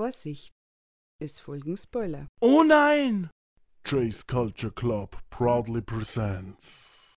Vorsicht, 0.00 0.54
es 1.22 1.38
folgen 1.38 1.76
Spoiler. 1.76 2.26
Oh 2.40 2.62
nein! 2.62 3.28
Trace 3.84 4.26
Culture 4.26 4.72
Club 4.72 5.14
proudly 5.28 5.82
presents. 5.82 7.16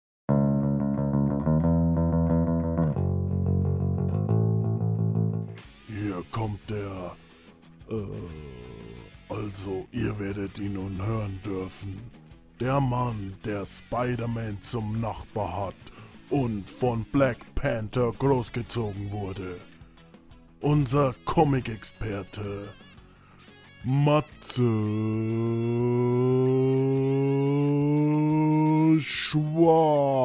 Hier 5.87 6.21
kommt 6.33 6.59
der. 6.69 7.15
Äh, 7.89 9.33
also, 9.33 9.87
ihr 9.93 10.19
werdet 10.19 10.59
ihn 10.59 10.73
nun 10.73 11.01
hören 11.05 11.39
dürfen. 11.45 12.11
Der 12.59 12.81
Mann, 12.81 13.33
der 13.45 13.65
Spider-Man 13.65 14.61
zum 14.61 14.99
Nachbar 14.99 15.67
hat 15.67 15.93
und 16.29 16.69
von 16.69 17.05
Black 17.13 17.37
Panther 17.55 18.11
großgezogen 18.11 19.09
wurde. 19.09 19.61
Unser 20.63 21.13
Comic-Experte 21.25 22.69
Matze 23.83 24.61
Schwarz. 29.01 30.21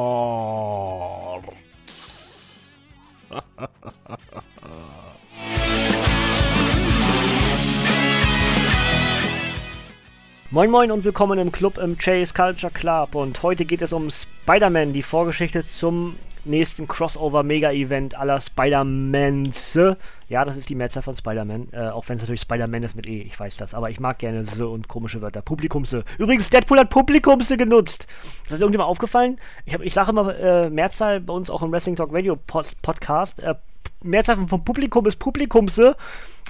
Moin 10.51 10.71
Moin 10.71 10.91
und 10.91 11.03
willkommen 11.03 11.37
im 11.37 11.51
Club 11.51 11.77
im 11.77 11.97
Chase 11.97 12.33
Culture 12.33 12.71
Club 12.71 13.15
und 13.15 13.43
heute 13.43 13.65
geht 13.65 13.81
es 13.81 13.91
um 13.91 14.09
Spider-Man, 14.09 14.93
die 14.93 15.03
Vorgeschichte 15.03 15.67
zum 15.67 16.15
nächsten 16.49 16.87
Crossover-Mega-Event 16.87 18.15
aller 18.15 18.39
Spider-Mans. 18.39 19.79
Ja, 20.27 20.45
das 20.45 20.57
ist 20.57 20.69
die 20.69 20.75
Mehrzahl 20.75 21.03
von 21.03 21.15
Spider-Man, 21.15 21.69
äh, 21.71 21.89
auch 21.89 22.07
wenn 22.07 22.17
es 22.17 22.21
natürlich 22.21 22.41
Spider-Man 22.41 22.83
ist 22.83 22.95
mit 22.95 23.07
E, 23.07 23.21
ich 23.21 23.39
weiß 23.39 23.57
das, 23.57 23.73
aber 23.73 23.89
ich 23.89 23.99
mag 23.99 24.19
gerne 24.19 24.39
S 24.39 24.59
und 24.59 24.87
komische 24.87 25.21
Wörter. 25.21 25.41
Publikumse. 25.41 26.03
Übrigens, 26.17 26.49
Deadpool 26.49 26.79
hat 26.79 26.89
Publikumse 26.89 27.57
genutzt. 27.57 28.07
Ist 28.43 28.51
das 28.51 28.61
irgendjemand 28.61 28.89
aufgefallen? 28.89 29.39
Ich, 29.65 29.73
ich 29.75 29.93
sage 29.93 30.11
immer 30.11 30.37
äh, 30.37 30.69
Mehrzahl 30.69 31.21
bei 31.21 31.33
uns 31.33 31.49
auch 31.49 31.61
im 31.61 31.71
Wrestling 31.71 31.95
Talk 31.95 32.13
Radio 32.13 32.35
Post 32.35 32.81
Podcast. 32.81 33.39
Äh, 33.39 33.55
Mehrzahl 34.03 34.37
vom 34.47 34.63
Publikum 34.63 35.05
ist 35.05 35.17
Publikumse 35.17 35.95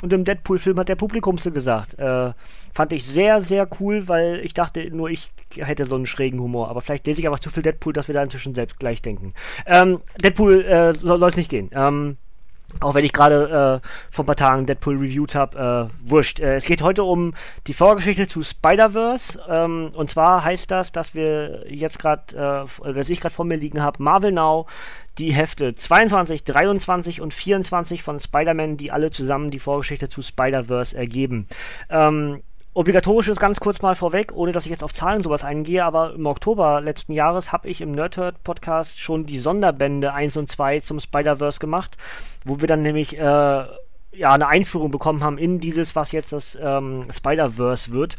und 0.02 0.14
im 0.14 0.24
Deadpool-Film 0.24 0.78
hat 0.80 0.90
der 0.90 0.96
Publikumse 0.96 1.52
gesagt. 1.52 1.98
Äh, 2.00 2.34
fand 2.74 2.94
ich 2.94 3.06
sehr, 3.06 3.42
sehr 3.42 3.68
cool, 3.80 4.08
weil 4.08 4.42
ich 4.44 4.54
dachte, 4.54 4.90
nur 4.92 5.10
ich 5.10 5.32
hätte 5.56 5.86
so 5.86 5.96
einen 5.96 6.06
schrägen 6.06 6.40
Humor. 6.40 6.70
Aber 6.70 6.82
vielleicht 6.82 7.08
lese 7.08 7.20
ich 7.20 7.28
einfach 7.28 7.40
zu 7.40 7.50
viel 7.50 7.64
Deadpool, 7.64 7.94
dass 7.94 8.08
wir 8.08 8.14
da 8.14 8.24
inzwischen 8.24 8.54
selbst 8.54 8.80
gleich 8.80 9.02
denken. 9.02 9.34
Ähm, 9.66 10.02
Deadpool 10.24 10.64
äh, 10.64 10.94
soll 10.94 11.24
es 11.24 11.38
nicht 11.38 11.50
gehen. 11.50 11.70
Ähm, 11.74 12.18
auch 12.82 12.94
wenn 12.94 13.06
ich 13.06 13.14
gerade 13.14 13.82
äh, 13.84 13.88
vor 14.12 14.24
ein 14.24 14.28
paar 14.28 14.36
Tagen 14.36 14.66
Deadpool 14.66 14.98
reviewed 14.98 15.36
habe, 15.36 15.90
äh, 15.92 16.10
wurscht. 16.10 16.40
Äh, 16.40 16.56
es 16.56 16.66
geht 16.66 16.82
heute 16.82 17.04
um 17.04 17.34
die 17.68 17.74
Vorgeschichte 17.74 18.28
zu 18.28 18.44
Spider-Verse. 18.44 19.40
Ähm, 19.50 19.92
und 19.94 20.10
zwar 20.12 20.44
heißt 20.44 20.72
das, 20.72 20.92
dass 20.92 21.14
wir 21.14 21.66
jetzt 21.70 22.00
gerade, 22.00 22.68
äh, 22.86 22.94
dass 22.94 23.10
ich 23.10 23.20
gerade 23.20 23.34
vor 23.34 23.46
mir 23.46 23.58
liegen 23.58 23.82
habe, 23.82 24.02
Marvel 24.02 24.32
Now, 24.32 24.68
die 25.18 25.34
Hefte 25.34 25.76
22, 25.76 26.46
23 26.46 27.22
und 27.22 27.34
24 27.34 28.04
von 28.04 28.20
Spider-Man, 28.20 28.78
die 28.78 28.92
alle 28.92 29.12
zusammen 29.12 29.52
die 29.52 29.60
Vorgeschichte 29.60 30.08
zu 30.08 30.22
Spider-Verse 30.22 30.98
ergeben. 30.98 31.48
Ähm, 31.90 32.42
Obligatorisch 32.80 33.28
ist 33.28 33.42
ganz 33.42 33.60
kurz 33.60 33.82
mal 33.82 33.94
vorweg, 33.94 34.32
ohne 34.34 34.54
dass 34.54 34.64
ich 34.64 34.72
jetzt 34.72 34.86
auf 34.86 34.94
Zahlen 34.94 35.22
sowas 35.22 35.44
eingehe, 35.44 35.84
aber 35.84 36.14
im 36.14 36.26
Oktober 36.26 36.80
letzten 36.80 37.12
Jahres 37.12 37.52
habe 37.52 37.68
ich 37.68 37.82
im 37.82 37.92
Nerdhurt 37.92 38.42
Podcast 38.46 39.02
schon 39.02 39.26
die 39.26 39.38
Sonderbände 39.38 40.14
1 40.14 40.38
und 40.38 40.50
2 40.50 40.80
zum 40.80 41.02
Spider-Verse 41.02 41.60
gemacht, 41.60 41.98
wo 42.46 42.62
wir 42.62 42.70
dann 42.70 42.82
nämlich 42.82 43.18
äh, 43.18 43.22
ja 43.22 43.68
eine 44.32 44.48
Einführung 44.48 44.92
bekommen 44.92 45.26
haben 45.26 45.38
in 45.38 45.60
dieses, 45.60 45.94
was 45.98 46.14
jetzt 46.14 46.32
das 46.32 46.58
ähm, 46.62 47.08
Spider-Verse 47.12 47.92
wird. 47.92 48.18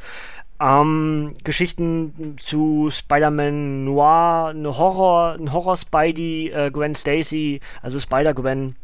Ähm, 0.61 1.33
Geschichten 1.43 2.37
zu 2.39 2.91
Spider-Man 2.91 3.87
Noir, 3.87 4.53
ein 4.55 4.67
Horror, 4.67 5.37
ein 5.41 5.55
Horror-Spidey, 5.55 6.51
äh, 6.51 6.71
Gwen 6.71 6.95
Stacy, 6.95 7.63
also 7.81 7.99
Spider-Gwen 7.99 8.77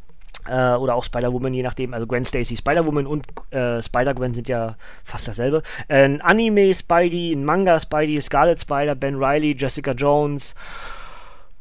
äh, 0.49 0.75
oder 0.77 0.95
auch 0.95 1.05
Spider-Woman, 1.05 1.55
je 1.55 1.63
nachdem. 1.63 1.95
Also 1.95 2.07
Gwen 2.07 2.25
Stacy, 2.25 2.57
Spider-Woman 2.57 3.07
und 3.07 3.27
äh, 3.51 3.83
Spider-Gwen 3.83 4.35
sind 4.35 4.49
ja 4.49 4.77
fast 5.05 5.29
dasselbe. 5.29 5.63
ein 5.89 6.21
Anime-Spidey, 6.21 7.33
ein 7.33 7.45
Manga-Spidey, 7.45 8.21
Scarlet 8.21 8.61
Spider, 8.61 8.95
Ben 8.95 9.17
Riley, 9.17 9.57
Jessica 9.59 9.93
Jones. 9.93 10.55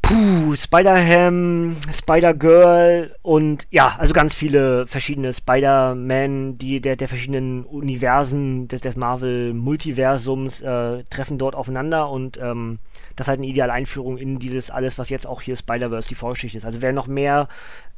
Puh, 0.06 0.56
Spider-Ham, 0.56 1.78
Spider-Girl 1.92 3.16
und 3.24 3.66
ja, 3.72 3.96
also 3.98 4.14
ganz 4.14 4.36
viele 4.36 4.86
verschiedene 4.86 5.34
Spider-Man, 5.34 6.60
die 6.60 6.80
der, 6.80 6.96
der 6.96 7.08
verschiedenen 7.08 7.64
Universen 7.64 8.68
des, 8.68 8.82
des 8.82 8.98
Marvel-Multiversums 8.98 10.62
äh, 10.62 11.04
treffen 11.06 11.40
dort 11.40 11.56
aufeinander 11.56 12.12
und 12.12 12.38
ähm, 12.40 12.78
das 13.16 13.26
ist 13.26 13.30
halt 13.30 13.40
eine 13.40 13.48
ideale 13.48 13.74
Einführung 13.74 14.18
in 14.18 14.40
dieses 14.40 14.70
alles, 14.70 14.98
was 14.98 15.10
jetzt 15.10 15.28
auch 15.28 15.42
hier 15.42 15.56
Spider-Verse 15.56 16.10
die 16.10 16.16
Vorgeschichte 16.16 16.58
ist. 16.58 16.66
Also 16.66 16.82
wer 16.82 16.94
noch 16.94 17.08
mehr 17.08 17.48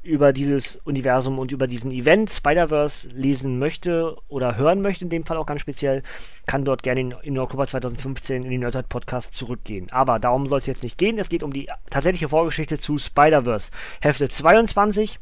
über 0.03 0.31
dieses 0.31 0.77
Universum 0.77 1.37
und 1.37 1.51
über 1.51 1.67
diesen 1.67 1.91
Event 1.91 2.29
Spider-Verse 2.29 3.09
lesen 3.09 3.59
möchte 3.59 4.15
oder 4.29 4.55
hören 4.55 4.81
möchte, 4.81 5.03
in 5.03 5.09
dem 5.09 5.25
Fall 5.25 5.37
auch 5.37 5.45
ganz 5.45 5.61
speziell, 5.61 6.03
kann 6.45 6.65
dort 6.65 6.83
gerne 6.83 7.01
in, 7.01 7.11
in 7.23 7.37
Oktober 7.37 7.67
2015 7.67 8.43
in 8.43 8.49
den 8.49 8.61
Nerdhead 8.61 8.89
Podcast 8.89 9.33
zurückgehen. 9.33 9.87
Aber 9.91 10.19
darum 10.19 10.47
soll 10.47 10.59
es 10.59 10.65
jetzt 10.65 10.83
nicht 10.83 10.97
gehen. 10.97 11.17
Es 11.19 11.29
geht 11.29 11.43
um 11.43 11.51
die 11.51 11.67
tatsächliche 11.89 12.29
Vorgeschichte 12.29 12.79
zu 12.79 12.97
Spider-Verse. 12.97 13.71
Hefte 14.01 14.29
22 14.29 15.19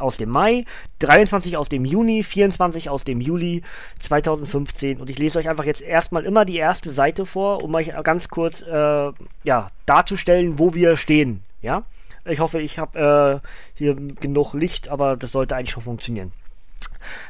aus 0.00 0.16
dem 0.16 0.30
Mai, 0.30 0.64
23 1.00 1.56
aus 1.56 1.68
dem 1.68 1.84
Juni, 1.84 2.22
24 2.22 2.90
aus 2.90 3.04
dem 3.04 3.20
Juli 3.20 3.62
2015. 4.00 5.00
Und 5.00 5.10
ich 5.10 5.18
lese 5.18 5.38
euch 5.38 5.48
einfach 5.48 5.64
jetzt 5.64 5.82
erstmal 5.82 6.24
immer 6.24 6.44
die 6.44 6.56
erste 6.56 6.92
Seite 6.92 7.26
vor, 7.26 7.62
um 7.62 7.74
euch 7.74 7.92
ganz 8.02 8.28
kurz 8.28 8.62
äh, 8.62 9.12
ja, 9.44 9.70
darzustellen, 9.86 10.58
wo 10.58 10.74
wir 10.74 10.96
stehen. 10.96 11.42
Ja? 11.62 11.84
Ich 12.24 12.40
hoffe, 12.40 12.60
ich 12.60 12.78
habe 12.78 13.42
äh, 13.42 13.48
hier 13.74 13.94
genug 13.94 14.54
Licht, 14.54 14.88
aber 14.88 15.16
das 15.16 15.32
sollte 15.32 15.56
eigentlich 15.56 15.70
schon 15.70 15.82
funktionieren. 15.82 16.32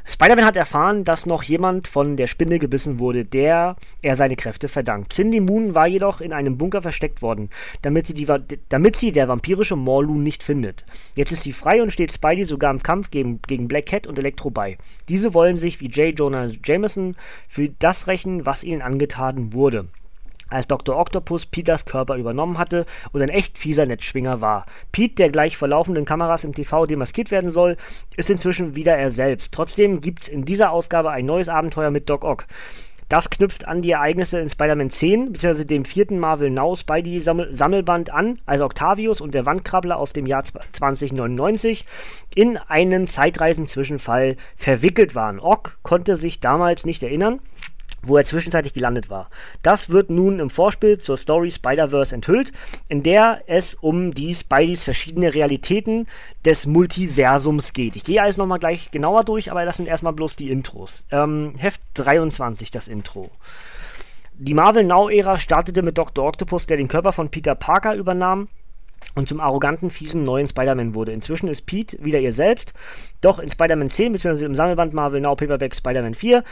Spider-Man 0.04 0.44
hat 0.44 0.56
erfahren, 0.56 1.04
dass 1.04 1.26
noch 1.26 1.42
jemand 1.42 1.88
von 1.88 2.16
der 2.16 2.26
Spinne 2.26 2.58
gebissen 2.58 2.98
wurde, 2.98 3.24
der 3.24 3.76
er 4.02 4.16
seine 4.16 4.36
Kräfte 4.36 4.68
verdankt. 4.68 5.12
Cindy 5.12 5.40
Moon 5.40 5.74
war 5.74 5.86
jedoch 5.86 6.20
in 6.20 6.32
einem 6.32 6.58
Bunker 6.58 6.82
versteckt 6.82 7.22
worden, 7.22 7.50
damit 7.82 8.06
sie, 8.06 8.14
die, 8.14 8.26
damit 8.68 8.96
sie 8.96 9.12
der 9.12 9.28
vampirische 9.28 9.76
Morlu 9.76 10.14
nicht 10.14 10.42
findet. 10.42 10.84
Jetzt 11.14 11.32
ist 11.32 11.42
sie 11.42 11.52
frei 11.52 11.82
und 11.82 11.92
steht 11.92 12.12
Spidey 12.12 12.44
sogar 12.44 12.70
im 12.70 12.82
Kampf 12.82 13.10
gegen, 13.10 13.40
gegen 13.46 13.68
Black 13.68 13.86
Cat 13.86 14.06
und 14.06 14.18
Elektro 14.18 14.50
bei. 14.50 14.78
Diese 15.08 15.34
wollen 15.34 15.58
sich 15.58 15.80
wie 15.80 15.88
J. 15.88 16.18
Jonah 16.18 16.48
Jameson 16.64 17.16
für 17.48 17.68
das 17.78 18.06
rächen, 18.06 18.46
was 18.46 18.64
ihnen 18.64 18.82
angetan 18.82 19.52
wurde 19.52 19.88
als 20.50 20.66
Dr. 20.66 20.98
Octopus 20.98 21.46
Peters 21.46 21.84
Körper 21.84 22.16
übernommen 22.16 22.58
hatte 22.58 22.86
und 23.12 23.22
ein 23.22 23.28
echt 23.28 23.58
fieser 23.58 23.86
Netzschwinger 23.86 24.40
war. 24.40 24.66
Pete, 24.92 25.14
der 25.16 25.30
gleich 25.30 25.56
vor 25.56 25.68
laufenden 25.68 26.04
Kameras 26.04 26.44
im 26.44 26.54
TV 26.54 26.86
demaskiert 26.86 27.30
werden 27.30 27.50
soll, 27.50 27.76
ist 28.16 28.30
inzwischen 28.30 28.76
wieder 28.76 28.96
er 28.96 29.10
selbst. 29.10 29.52
Trotzdem 29.52 30.00
gibt's 30.00 30.28
in 30.28 30.44
dieser 30.44 30.70
Ausgabe 30.70 31.10
ein 31.10 31.26
neues 31.26 31.48
Abenteuer 31.48 31.90
mit 31.90 32.10
Doc 32.10 32.24
Ock. 32.24 32.46
Das 33.10 33.28
knüpft 33.28 33.66
an 33.66 33.82
die 33.82 33.90
Ereignisse 33.90 34.38
in 34.38 34.48
Spider-Man 34.48 34.90
10 34.90 35.32
bzw. 35.32 35.64
dem 35.64 35.84
vierten 35.84 36.20
Marvel 36.20 36.48
Now 36.48 36.76
Spidey 36.76 37.18
Sammelband 37.18 38.12
an, 38.14 38.38
als 38.46 38.60
Octavius 38.60 39.20
und 39.20 39.34
der 39.34 39.46
Wandkrabbler 39.46 39.96
aus 39.96 40.12
dem 40.12 40.26
Jahr 40.26 40.44
2099 40.44 41.86
in 42.36 42.56
einen 42.56 43.08
Zeitreisenzwischenfall 43.08 44.36
verwickelt 44.54 45.16
waren. 45.16 45.40
Ock 45.40 45.80
konnte 45.82 46.16
sich 46.16 46.38
damals 46.38 46.86
nicht 46.86 47.02
erinnern, 47.02 47.40
wo 48.02 48.16
er 48.16 48.24
zwischenzeitlich 48.24 48.72
gelandet 48.72 49.10
war. 49.10 49.30
Das 49.62 49.90
wird 49.90 50.10
nun 50.10 50.40
im 50.40 50.50
Vorspiel 50.50 50.98
zur 50.98 51.16
Story 51.16 51.50
Spider-Verse 51.50 52.14
enthüllt, 52.14 52.52
in 52.88 53.02
der 53.02 53.42
es 53.46 53.74
um 53.74 54.14
die 54.14 54.34
Spideys 54.34 54.84
verschiedene 54.84 55.34
Realitäten 55.34 56.06
des 56.44 56.66
Multiversums 56.66 57.72
geht. 57.72 57.96
Ich 57.96 58.04
gehe 58.04 58.22
alles 58.22 58.36
nochmal 58.36 58.58
gleich 58.58 58.90
genauer 58.90 59.24
durch, 59.24 59.50
aber 59.50 59.64
das 59.64 59.76
sind 59.76 59.88
erstmal 59.88 60.12
bloß 60.12 60.36
die 60.36 60.50
Intros. 60.50 61.04
Ähm, 61.10 61.54
Heft 61.58 61.80
23, 61.94 62.70
das 62.70 62.88
Intro. 62.88 63.30
Die 64.34 64.54
Marvel 64.54 64.84
Now-Ära 64.84 65.36
startete 65.36 65.82
mit 65.82 65.98
Dr. 65.98 66.26
Octopus, 66.26 66.66
der 66.66 66.78
den 66.78 66.88
Körper 66.88 67.12
von 67.12 67.28
Peter 67.28 67.54
Parker 67.54 67.94
übernahm 67.94 68.48
und 69.14 69.28
zum 69.28 69.40
arroganten, 69.40 69.90
fiesen 69.90 70.24
neuen 70.24 70.48
Spider-Man 70.48 70.94
wurde. 70.94 71.12
Inzwischen 71.12 71.48
ist 71.48 71.66
Pete 71.66 72.02
wieder 72.02 72.20
ihr 72.20 72.32
selbst, 72.32 72.72
doch 73.20 73.38
in 73.38 73.50
Spider-Man 73.50 73.90
10 73.90 74.12
bzw. 74.12 74.44
im 74.44 74.54
Sammelband 74.54 74.94
Marvel 74.94 75.20
Now 75.20 75.34
Paperback 75.34 75.74
Spider-Man 75.74 76.14
4 76.14 76.44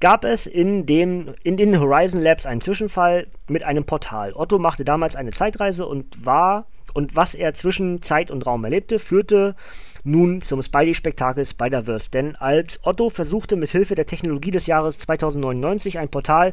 gab 0.00 0.24
es 0.24 0.46
in, 0.46 0.86
dem, 0.86 1.34
in 1.42 1.56
den 1.56 1.80
Horizon 1.80 2.20
Labs 2.20 2.46
einen 2.46 2.60
Zwischenfall 2.60 3.26
mit 3.48 3.64
einem 3.64 3.84
Portal. 3.84 4.32
Otto 4.34 4.58
machte 4.58 4.84
damals 4.84 5.16
eine 5.16 5.30
Zeitreise 5.30 5.86
und 5.86 6.24
war 6.24 6.66
und 6.96 7.14
was 7.14 7.34
er 7.34 7.52
zwischen 7.54 8.02
Zeit 8.02 8.30
und 8.30 8.46
Raum 8.46 8.64
erlebte, 8.64 8.98
führte 8.98 9.54
nun 10.02 10.40
zum 10.40 10.62
Spidey-Spektakel 10.62 11.44
Spider-Verse. 11.44 12.10
Denn 12.10 12.36
als 12.36 12.80
Otto 12.84 13.10
versuchte, 13.10 13.56
mit 13.56 13.70
Hilfe 13.70 13.94
der 13.94 14.06
Technologie 14.06 14.50
des 14.50 14.66
Jahres 14.66 14.98
2099 15.00 15.98
ein 15.98 16.08
Portal 16.08 16.52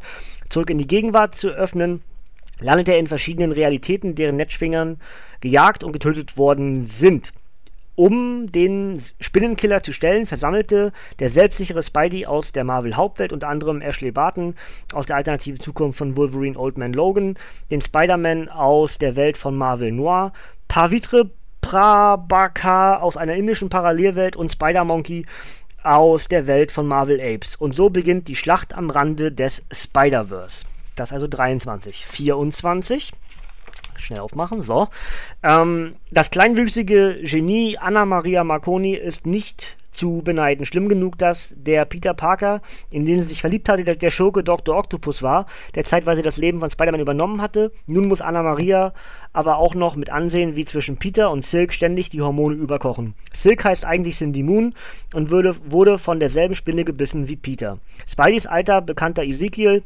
zurück 0.50 0.68
in 0.68 0.78
die 0.78 0.86
Gegenwart 0.86 1.34
zu 1.34 1.48
öffnen, 1.48 2.02
landet 2.60 2.88
er 2.88 2.98
in 2.98 3.06
verschiedenen 3.06 3.52
Realitäten, 3.52 4.14
deren 4.14 4.36
Netzschwingern 4.36 5.00
gejagt 5.40 5.82
und 5.82 5.92
getötet 5.92 6.36
worden 6.36 6.84
sind. 6.84 7.32
Um 7.96 8.50
den 8.50 9.02
Spinnenkiller 9.20 9.82
zu 9.82 9.92
stellen, 9.92 10.26
versammelte 10.26 10.92
der 11.18 11.28
selbstsichere 11.28 11.82
Spidey 11.82 12.26
aus 12.26 12.52
der 12.52 12.64
Marvel-Hauptwelt, 12.64 13.32
unter 13.32 13.48
anderem 13.48 13.80
Ashley 13.80 14.10
Barton 14.10 14.54
aus 14.92 15.06
der 15.06 15.16
alternativen 15.16 15.60
Zukunft 15.60 15.98
von 15.98 16.16
Wolverine 16.16 16.58
Old 16.58 16.78
Man 16.78 16.92
Logan, 16.92 17.36
den 17.70 17.80
Spider-Man 17.80 18.48
aus 18.48 18.98
der 18.98 19.16
Welt 19.16 19.36
von 19.36 19.56
Marvel 19.56 19.92
Noir, 19.92 20.32
Pavitre 20.68 21.30
Prabhakar 21.60 23.02
aus 23.02 23.16
einer 23.16 23.34
indischen 23.34 23.70
Parallelwelt 23.70 24.36
und 24.36 24.52
Spider-Monkey 24.52 25.24
aus 25.82 26.28
der 26.28 26.46
Welt 26.46 26.72
von 26.72 26.86
Marvel 26.86 27.20
Apes. 27.20 27.56
Und 27.56 27.74
so 27.74 27.90
beginnt 27.90 28.28
die 28.28 28.36
Schlacht 28.36 28.74
am 28.74 28.90
Rande 28.90 29.32
des 29.32 29.62
Spider-Verse. 29.72 30.64
Das 30.96 31.12
also 31.12 31.26
23. 31.26 32.06
24 32.06 33.12
schnell 33.98 34.20
aufmachen. 34.20 34.62
So. 34.62 34.88
Ähm, 35.42 35.96
das 36.10 36.30
kleinwüchsige 36.30 37.20
Genie 37.22 37.78
Anna 37.78 38.04
Maria 38.04 38.44
Marconi 38.44 38.94
ist 38.94 39.26
nicht 39.26 39.76
zu 39.94 40.22
beneiden. 40.22 40.66
Schlimm 40.66 40.88
genug, 40.88 41.18
dass 41.18 41.54
der 41.56 41.84
Peter 41.84 42.14
Parker, 42.14 42.60
in 42.90 43.06
den 43.06 43.22
sie 43.22 43.28
sich 43.28 43.40
verliebt 43.40 43.68
hatte, 43.68 43.84
der, 43.84 43.96
der 43.96 44.10
Schurke 44.10 44.42
Dr. 44.42 44.76
Octopus 44.76 45.22
war, 45.22 45.46
der 45.74 45.84
zeitweise 45.84 46.22
das 46.22 46.36
Leben 46.36 46.60
von 46.60 46.70
Spider-Man 46.70 47.00
übernommen 47.00 47.40
hatte. 47.40 47.72
Nun 47.86 48.08
muss 48.08 48.20
Anna 48.20 48.42
Maria 48.42 48.92
aber 49.32 49.56
auch 49.56 49.74
noch 49.74 49.96
mit 49.96 50.10
ansehen, 50.10 50.56
wie 50.56 50.64
zwischen 50.64 50.96
Peter 50.96 51.30
und 51.30 51.44
Silk 51.44 51.72
ständig 51.72 52.10
die 52.10 52.22
Hormone 52.22 52.56
überkochen. 52.56 53.14
Silk 53.32 53.64
heißt 53.64 53.84
eigentlich 53.84 54.16
Cindy 54.16 54.42
Moon 54.42 54.74
und 55.14 55.30
würde, 55.30 55.56
wurde 55.64 55.98
von 55.98 56.20
derselben 56.20 56.54
Spinne 56.54 56.84
gebissen 56.84 57.28
wie 57.28 57.36
Peter. 57.36 57.78
Spideys 58.06 58.46
alter 58.46 58.80
Bekannter 58.80 59.22
Ezekiel 59.22 59.82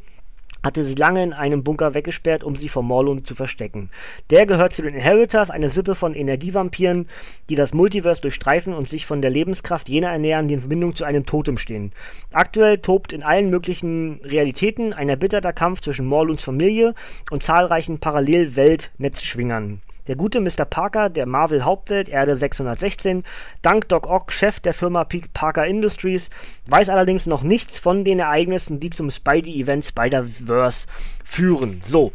hatte 0.63 0.83
sie 0.83 0.95
lange 0.95 1.23
in 1.23 1.33
einem 1.33 1.63
Bunker 1.63 1.93
weggesperrt, 1.93 2.43
um 2.43 2.55
sie 2.55 2.69
vor 2.69 2.83
Morlun 2.83 3.25
zu 3.25 3.35
verstecken. 3.35 3.89
Der 4.29 4.45
gehört 4.45 4.73
zu 4.73 4.81
den 4.81 4.93
Inheritors, 4.93 5.49
eine 5.49 5.69
Sippe 5.69 5.95
von 5.95 6.13
Energievampiren, 6.13 7.07
die 7.49 7.55
das 7.55 7.73
Multiverse 7.73 8.21
durchstreifen 8.21 8.73
und 8.73 8.87
sich 8.87 9.05
von 9.05 9.21
der 9.21 9.31
Lebenskraft 9.31 9.89
jener 9.89 10.09
ernähren, 10.09 10.47
die 10.47 10.55
in 10.55 10.59
Verbindung 10.59 10.95
zu 10.95 11.05
einem 11.05 11.25
Totem 11.25 11.57
stehen. 11.57 11.91
Aktuell 12.33 12.79
tobt 12.79 13.13
in 13.13 13.23
allen 13.23 13.49
möglichen 13.49 14.19
Realitäten 14.23 14.93
ein 14.93 15.09
erbitterter 15.09 15.53
Kampf 15.53 15.81
zwischen 15.81 16.05
Morluns 16.05 16.43
Familie 16.43 16.93
und 17.31 17.43
zahlreichen 17.43 17.99
Parallelwelt-Netzschwingern. 17.99 19.81
Der 20.09 20.15
gute 20.15 20.39
Mr. 20.39 20.65
Parker 20.65 21.07
der 21.07 21.27
Marvel 21.27 21.63
Hauptwelt 21.63 22.09
Erde 22.09 22.35
616, 22.35 23.23
dank 23.61 23.87
Doc 23.89 24.07
Ock, 24.07 24.33
Chef 24.33 24.59
der 24.59 24.73
Firma 24.73 25.07
Parker 25.35 25.67
Industries, 25.67 26.31
weiß 26.65 26.89
allerdings 26.89 27.27
noch 27.27 27.43
nichts 27.43 27.77
von 27.77 28.03
den 28.03 28.17
Ereignissen, 28.17 28.79
die 28.79 28.89
zum 28.89 29.11
Spidey-Event 29.11 29.85
Spider-Verse 29.85 30.87
führen. 31.23 31.83
So, 31.85 32.11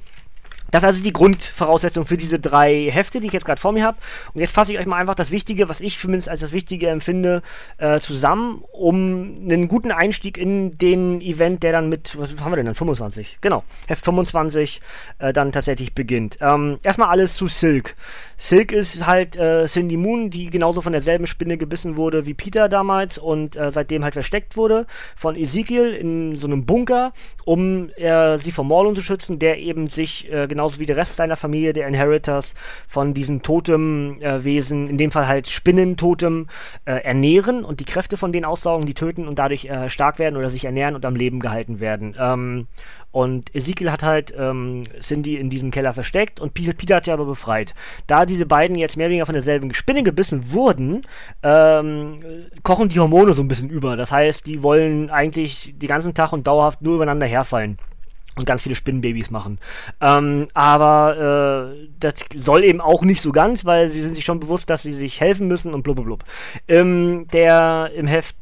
das 0.75 0.83
ist 0.83 0.89
also 0.89 1.03
die 1.05 1.13
Grundvoraussetzung 1.13 2.05
für 2.05 2.17
diese 2.17 2.41
drei 2.41 2.91
Hefte, 2.91 3.21
die 3.21 3.29
ich 3.29 3.33
jetzt 3.33 3.45
gerade 3.45 3.61
vor 3.61 3.71
mir 3.71 3.85
habe. 3.85 3.97
Und 4.35 4.41
jetzt 4.41 4.53
fasse 4.53 4.73
ich 4.73 4.79
euch 4.81 4.87
mal 4.87 4.97
einfach 4.97 5.15
das 5.15 5.31
Wichtige, 5.31 5.69
was 5.69 5.81
ich 5.81 6.01
zumindest 6.01 6.29
als 6.29 6.41
das 6.41 6.51
Wichtige 6.51 6.89
empfinde, 6.89 7.43
äh, 7.79 8.01
zusammen, 8.01 8.65
um 8.73 9.37
einen 9.45 9.69
guten 9.69 9.93
Einstieg 9.93 10.37
in 10.37 10.77
den 10.77 11.21
Event, 11.21 11.63
der 11.63 11.71
dann 11.71 11.89
mit, 11.89 12.19
was 12.19 12.31
haben 12.41 12.51
wir 12.51 12.57
denn 12.57 12.67
dann? 12.67 12.75
25. 12.75 13.39
Genau, 13.41 13.63
Heft 13.87 14.05
25 14.05 14.81
äh, 15.21 15.33
dann 15.33 15.53
tatsächlich 15.53 15.95
beginnt. 15.95 16.39
Ähm, 16.41 16.81
erstmal 16.83 17.09
alles 17.09 17.37
zu 17.37 17.47
Silk. 17.47 17.95
Silk 18.37 18.73
ist 18.73 19.07
halt 19.07 19.37
äh, 19.37 19.67
Cindy 19.67 19.97
Moon, 19.97 20.29
die 20.29 20.51
genauso 20.51 20.81
von 20.81 20.93
derselben 20.93 21.29
Spinne 21.29 21.57
gebissen 21.57 21.97
wurde 21.97 22.27
wie 22.27 22.35
Peter 22.35 22.69
damals 22.69 23.17
und 23.17 23.55
äh, 23.55 23.71
seitdem 23.71 24.03
halt 24.03 24.15
versteckt 24.15 24.57
wurde 24.57 24.87
von 25.15 25.37
Ezekiel 25.37 25.95
in 25.95 26.35
so 26.35 26.49
einem 26.49 26.67
Bunker, 26.67 27.13
um 27.45 27.91
äh, 27.91 28.39
sie 28.39 28.51
vor 28.51 28.65
Morlun 28.65 28.97
zu 28.97 29.03
schützen, 29.03 29.39
der 29.39 29.61
eben 29.61 29.89
sich 29.89 30.31
äh, 30.33 30.49
genauso 30.65 30.81
wie 30.81 30.87
der 30.87 30.97
Rest 30.97 31.17
seiner 31.17 31.37
Familie, 31.37 31.75
der 31.75 31.87
Inheritors, 31.87 32.55
von 32.89 33.13
diesen 33.13 33.43
Totemwesen, 33.43 34.89
in 34.89 34.97
dem 34.97 35.11
Fall 35.11 35.29
halt 35.29 35.47
Spinnentotem, 35.49 36.49
äh, 36.87 37.05
ernähren 37.05 37.65
und 37.65 37.81
die 37.81 37.85
Kräfte 37.85 38.17
von 38.17 38.33
denen 38.33 38.47
aussaugen, 38.47 38.87
die 38.87 38.95
töten 38.95 39.29
und 39.29 39.39
dadurch 39.39 39.67
äh, 39.67 39.91
stark 39.91 40.19
werden 40.19 40.37
oder 40.39 40.49
sich 40.49 40.65
ernähren 40.65 40.95
und 40.95 41.05
am 41.05 41.17
Leben 41.17 41.39
gehalten 41.39 41.81
werden. 41.81 42.17
Ähm, 42.19 42.67
und 43.13 43.55
Ezekiel 43.55 43.93
hat 43.93 44.03
halt 44.03 44.35
ähm, 44.37 44.85
Cindy 45.01 45.37
in 45.37 45.51
diesem 45.51 45.71
Keller 45.71 45.93
versteckt 45.93 46.41
und 46.41 46.55
Peter, 46.55 46.73
Peter 46.73 46.97
hat 46.97 47.05
sie 47.05 47.13
aber 47.13 47.27
befreit. 47.27 47.75
Da 48.07 48.25
diese 48.25 48.47
beiden 48.47 48.77
jetzt 48.77 48.97
mehr 48.97 49.07
oder 49.07 49.11
weniger 49.11 49.27
von 49.27 49.35
derselben 49.35 49.73
Spinne 49.75 50.03
gebissen 50.03 50.51
wurden, 50.51 51.03
ähm, 51.43 52.19
kochen 52.63 52.89
die 52.89 52.99
Hormone 52.99 53.35
so 53.35 53.43
ein 53.43 53.49
bisschen 53.49 53.69
über. 53.69 53.97
Das 53.97 54.11
heißt, 54.11 54.47
die 54.47 54.63
wollen 54.63 55.11
eigentlich 55.11 55.75
den 55.77 55.89
ganzen 55.89 56.15
Tag 56.15 56.33
und 56.33 56.47
dauerhaft 56.47 56.81
nur 56.81 56.95
übereinander 56.95 57.27
herfallen 57.27 57.79
und 58.37 58.47
ganz 58.47 58.63
viele 58.63 58.75
Spinnenbabys 58.75 59.31
machen. 59.31 59.59
Ähm, 60.01 60.49
aber 60.55 61.73
äh, 61.73 61.89
das 62.01 62.15
soll 62.35 62.65
eben 62.65 62.81
auch 62.81 63.03
nicht 63.03 63.23
so 63.23 63.33
ganz, 63.33 63.65
weil 63.65 63.91
sie 63.91 64.03
sind 64.03 64.15
sich 64.15 64.25
schon 64.25 64.41
bewusst, 64.41 64.71
dass 64.71 64.83
sie 64.83 64.93
sich 64.93 65.21
helfen 65.21 65.49
müssen 65.49 65.75
und 65.75 65.83
blub 65.83 66.03
blub. 66.03 66.25
Ähm, 66.69 67.27
der 67.33 67.91
im 67.95 68.07
Heft 68.07 68.37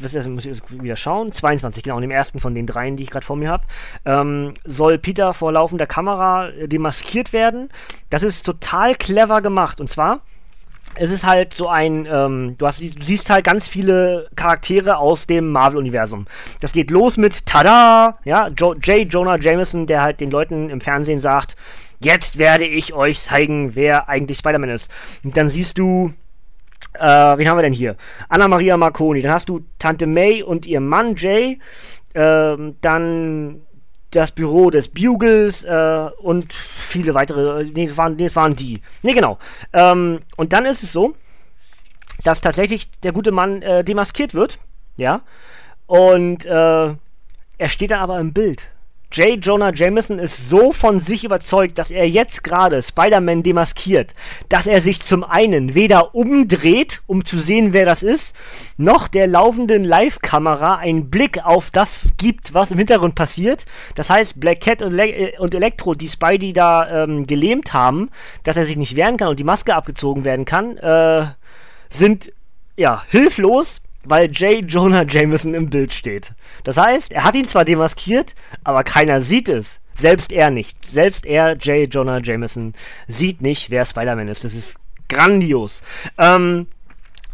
was 0.00 0.14
ist, 0.14 0.28
muss 0.28 0.44
ich 0.44 0.60
wieder 0.70 0.96
schauen, 0.96 1.32
22, 1.32 1.82
genau, 1.82 1.96
in 1.96 2.02
dem 2.02 2.10
ersten 2.10 2.40
von 2.40 2.54
den 2.54 2.66
dreien, 2.66 2.96
die 2.96 3.02
ich 3.02 3.10
gerade 3.10 3.26
vor 3.26 3.36
mir 3.36 3.50
habe, 3.50 3.64
ähm, 4.04 4.54
soll 4.64 4.98
Peter 4.98 5.34
vor 5.34 5.52
laufender 5.52 5.86
Kamera 5.86 6.50
äh, 6.50 6.68
demaskiert 6.68 7.32
werden. 7.32 7.68
Das 8.10 8.22
ist 8.22 8.44
total 8.46 8.94
clever 8.94 9.40
gemacht. 9.40 9.80
Und 9.80 9.90
zwar, 9.90 10.20
es 10.94 11.10
ist 11.10 11.24
halt 11.24 11.54
so 11.54 11.68
ein, 11.68 12.06
ähm, 12.10 12.56
du, 12.58 12.66
hast, 12.66 12.80
du 12.80 13.02
siehst 13.02 13.30
halt 13.30 13.44
ganz 13.44 13.68
viele 13.68 14.28
Charaktere 14.36 14.98
aus 14.98 15.26
dem 15.26 15.50
Marvel-Universum. 15.50 16.26
Das 16.60 16.72
geht 16.72 16.90
los 16.90 17.16
mit 17.16 17.46
Tada! 17.46 18.18
Ja, 18.24 18.48
jo 18.48 18.74
J. 18.74 19.12
Jonah 19.12 19.38
Jameson, 19.38 19.86
der 19.86 20.02
halt 20.02 20.20
den 20.20 20.30
Leuten 20.30 20.70
im 20.70 20.80
Fernsehen 20.80 21.20
sagt, 21.20 21.56
jetzt 22.00 22.38
werde 22.38 22.64
ich 22.64 22.94
euch 22.94 23.20
zeigen, 23.20 23.74
wer 23.74 24.08
eigentlich 24.08 24.38
Spider-Man 24.38 24.70
ist. 24.70 24.90
Und 25.24 25.36
dann 25.36 25.48
siehst 25.48 25.78
du 25.78 26.12
äh, 26.94 27.04
wen 27.38 27.48
haben 27.48 27.58
wir 27.58 27.62
denn 27.62 27.72
hier? 27.72 27.96
Anna 28.28 28.48
Maria 28.48 28.76
Marconi. 28.76 29.22
Dann 29.22 29.32
hast 29.32 29.48
du 29.48 29.60
Tante 29.78 30.06
May 30.06 30.42
und 30.42 30.66
ihr 30.66 30.80
Mann 30.80 31.14
Jay. 31.16 31.58
Ähm, 32.14 32.76
dann 32.80 33.62
das 34.10 34.32
Büro 34.32 34.70
des 34.70 34.88
Bugles 34.88 35.64
äh, 35.64 36.10
und 36.18 36.52
viele 36.52 37.14
weitere. 37.14 37.64
Nee, 37.64 37.86
das 37.86 37.96
waren, 37.96 38.16
nee, 38.16 38.26
das 38.26 38.36
waren 38.36 38.56
die. 38.56 38.80
Nee, 39.02 39.12
genau. 39.12 39.38
Ähm, 39.72 40.20
und 40.36 40.52
dann 40.52 40.64
ist 40.64 40.82
es 40.82 40.92
so, 40.92 41.14
dass 42.24 42.40
tatsächlich 42.40 42.90
der 43.00 43.12
gute 43.12 43.32
Mann 43.32 43.62
äh, 43.62 43.84
demaskiert 43.84 44.34
wird. 44.34 44.58
Ja. 44.96 45.22
Und 45.86 46.46
äh, 46.46 46.94
er 47.58 47.68
steht 47.68 47.90
dann 47.90 48.00
aber 48.00 48.18
im 48.18 48.32
Bild. 48.32 48.70
J. 49.10 49.38
Jonah 49.44 49.72
Jameson 49.72 50.18
ist 50.18 50.50
so 50.50 50.72
von 50.72 51.00
sich 51.00 51.24
überzeugt, 51.24 51.78
dass 51.78 51.90
er 51.90 52.06
jetzt 52.06 52.44
gerade 52.44 52.82
Spider-Man 52.82 53.42
demaskiert, 53.42 54.14
dass 54.50 54.66
er 54.66 54.82
sich 54.82 55.00
zum 55.00 55.24
einen 55.24 55.74
weder 55.74 56.14
umdreht, 56.14 57.00
um 57.06 57.24
zu 57.24 57.38
sehen, 57.38 57.72
wer 57.72 57.86
das 57.86 58.02
ist, 58.02 58.36
noch 58.76 59.08
der 59.08 59.26
laufenden 59.26 59.82
Live-Kamera 59.84 60.76
einen 60.76 61.08
Blick 61.08 61.42
auf 61.42 61.70
das 61.70 62.02
gibt, 62.18 62.52
was 62.52 62.70
im 62.70 62.76
Hintergrund 62.76 63.14
passiert. 63.14 63.64
Das 63.94 64.10
heißt, 64.10 64.38
Black 64.38 64.60
Cat 64.60 64.82
und, 64.82 64.92
Le 64.92 65.06
äh, 65.08 65.38
und 65.38 65.54
Electro, 65.54 65.94
die 65.94 66.08
Spidey 66.08 66.52
da 66.52 67.04
ähm, 67.04 67.26
gelähmt 67.26 67.72
haben, 67.72 68.10
dass 68.44 68.58
er 68.58 68.66
sich 68.66 68.76
nicht 68.76 68.94
wehren 68.94 69.16
kann 69.16 69.28
und 69.28 69.40
die 69.40 69.44
Maske 69.44 69.74
abgezogen 69.74 70.24
werden 70.24 70.44
kann, 70.44 70.76
äh, 70.76 71.26
sind 71.88 72.30
ja 72.76 73.02
hilflos 73.08 73.80
weil 74.04 74.30
J. 74.30 74.64
Jonah 74.66 75.04
Jameson 75.04 75.54
im 75.54 75.70
Bild 75.70 75.92
steht. 75.92 76.32
Das 76.64 76.76
heißt, 76.76 77.12
er 77.12 77.24
hat 77.24 77.34
ihn 77.34 77.44
zwar 77.44 77.64
demaskiert, 77.64 78.34
aber 78.64 78.84
keiner 78.84 79.20
sieht 79.20 79.48
es. 79.48 79.80
Selbst 79.94 80.32
er 80.32 80.50
nicht. 80.50 80.84
Selbst 80.84 81.26
er, 81.26 81.56
J. 81.56 81.92
Jonah 81.92 82.20
Jameson, 82.22 82.74
sieht 83.08 83.42
nicht, 83.42 83.70
wer 83.70 83.84
Spider-Man 83.84 84.28
ist. 84.28 84.44
Das 84.44 84.54
ist 84.54 84.76
grandios. 85.08 85.82
Ähm, 86.16 86.68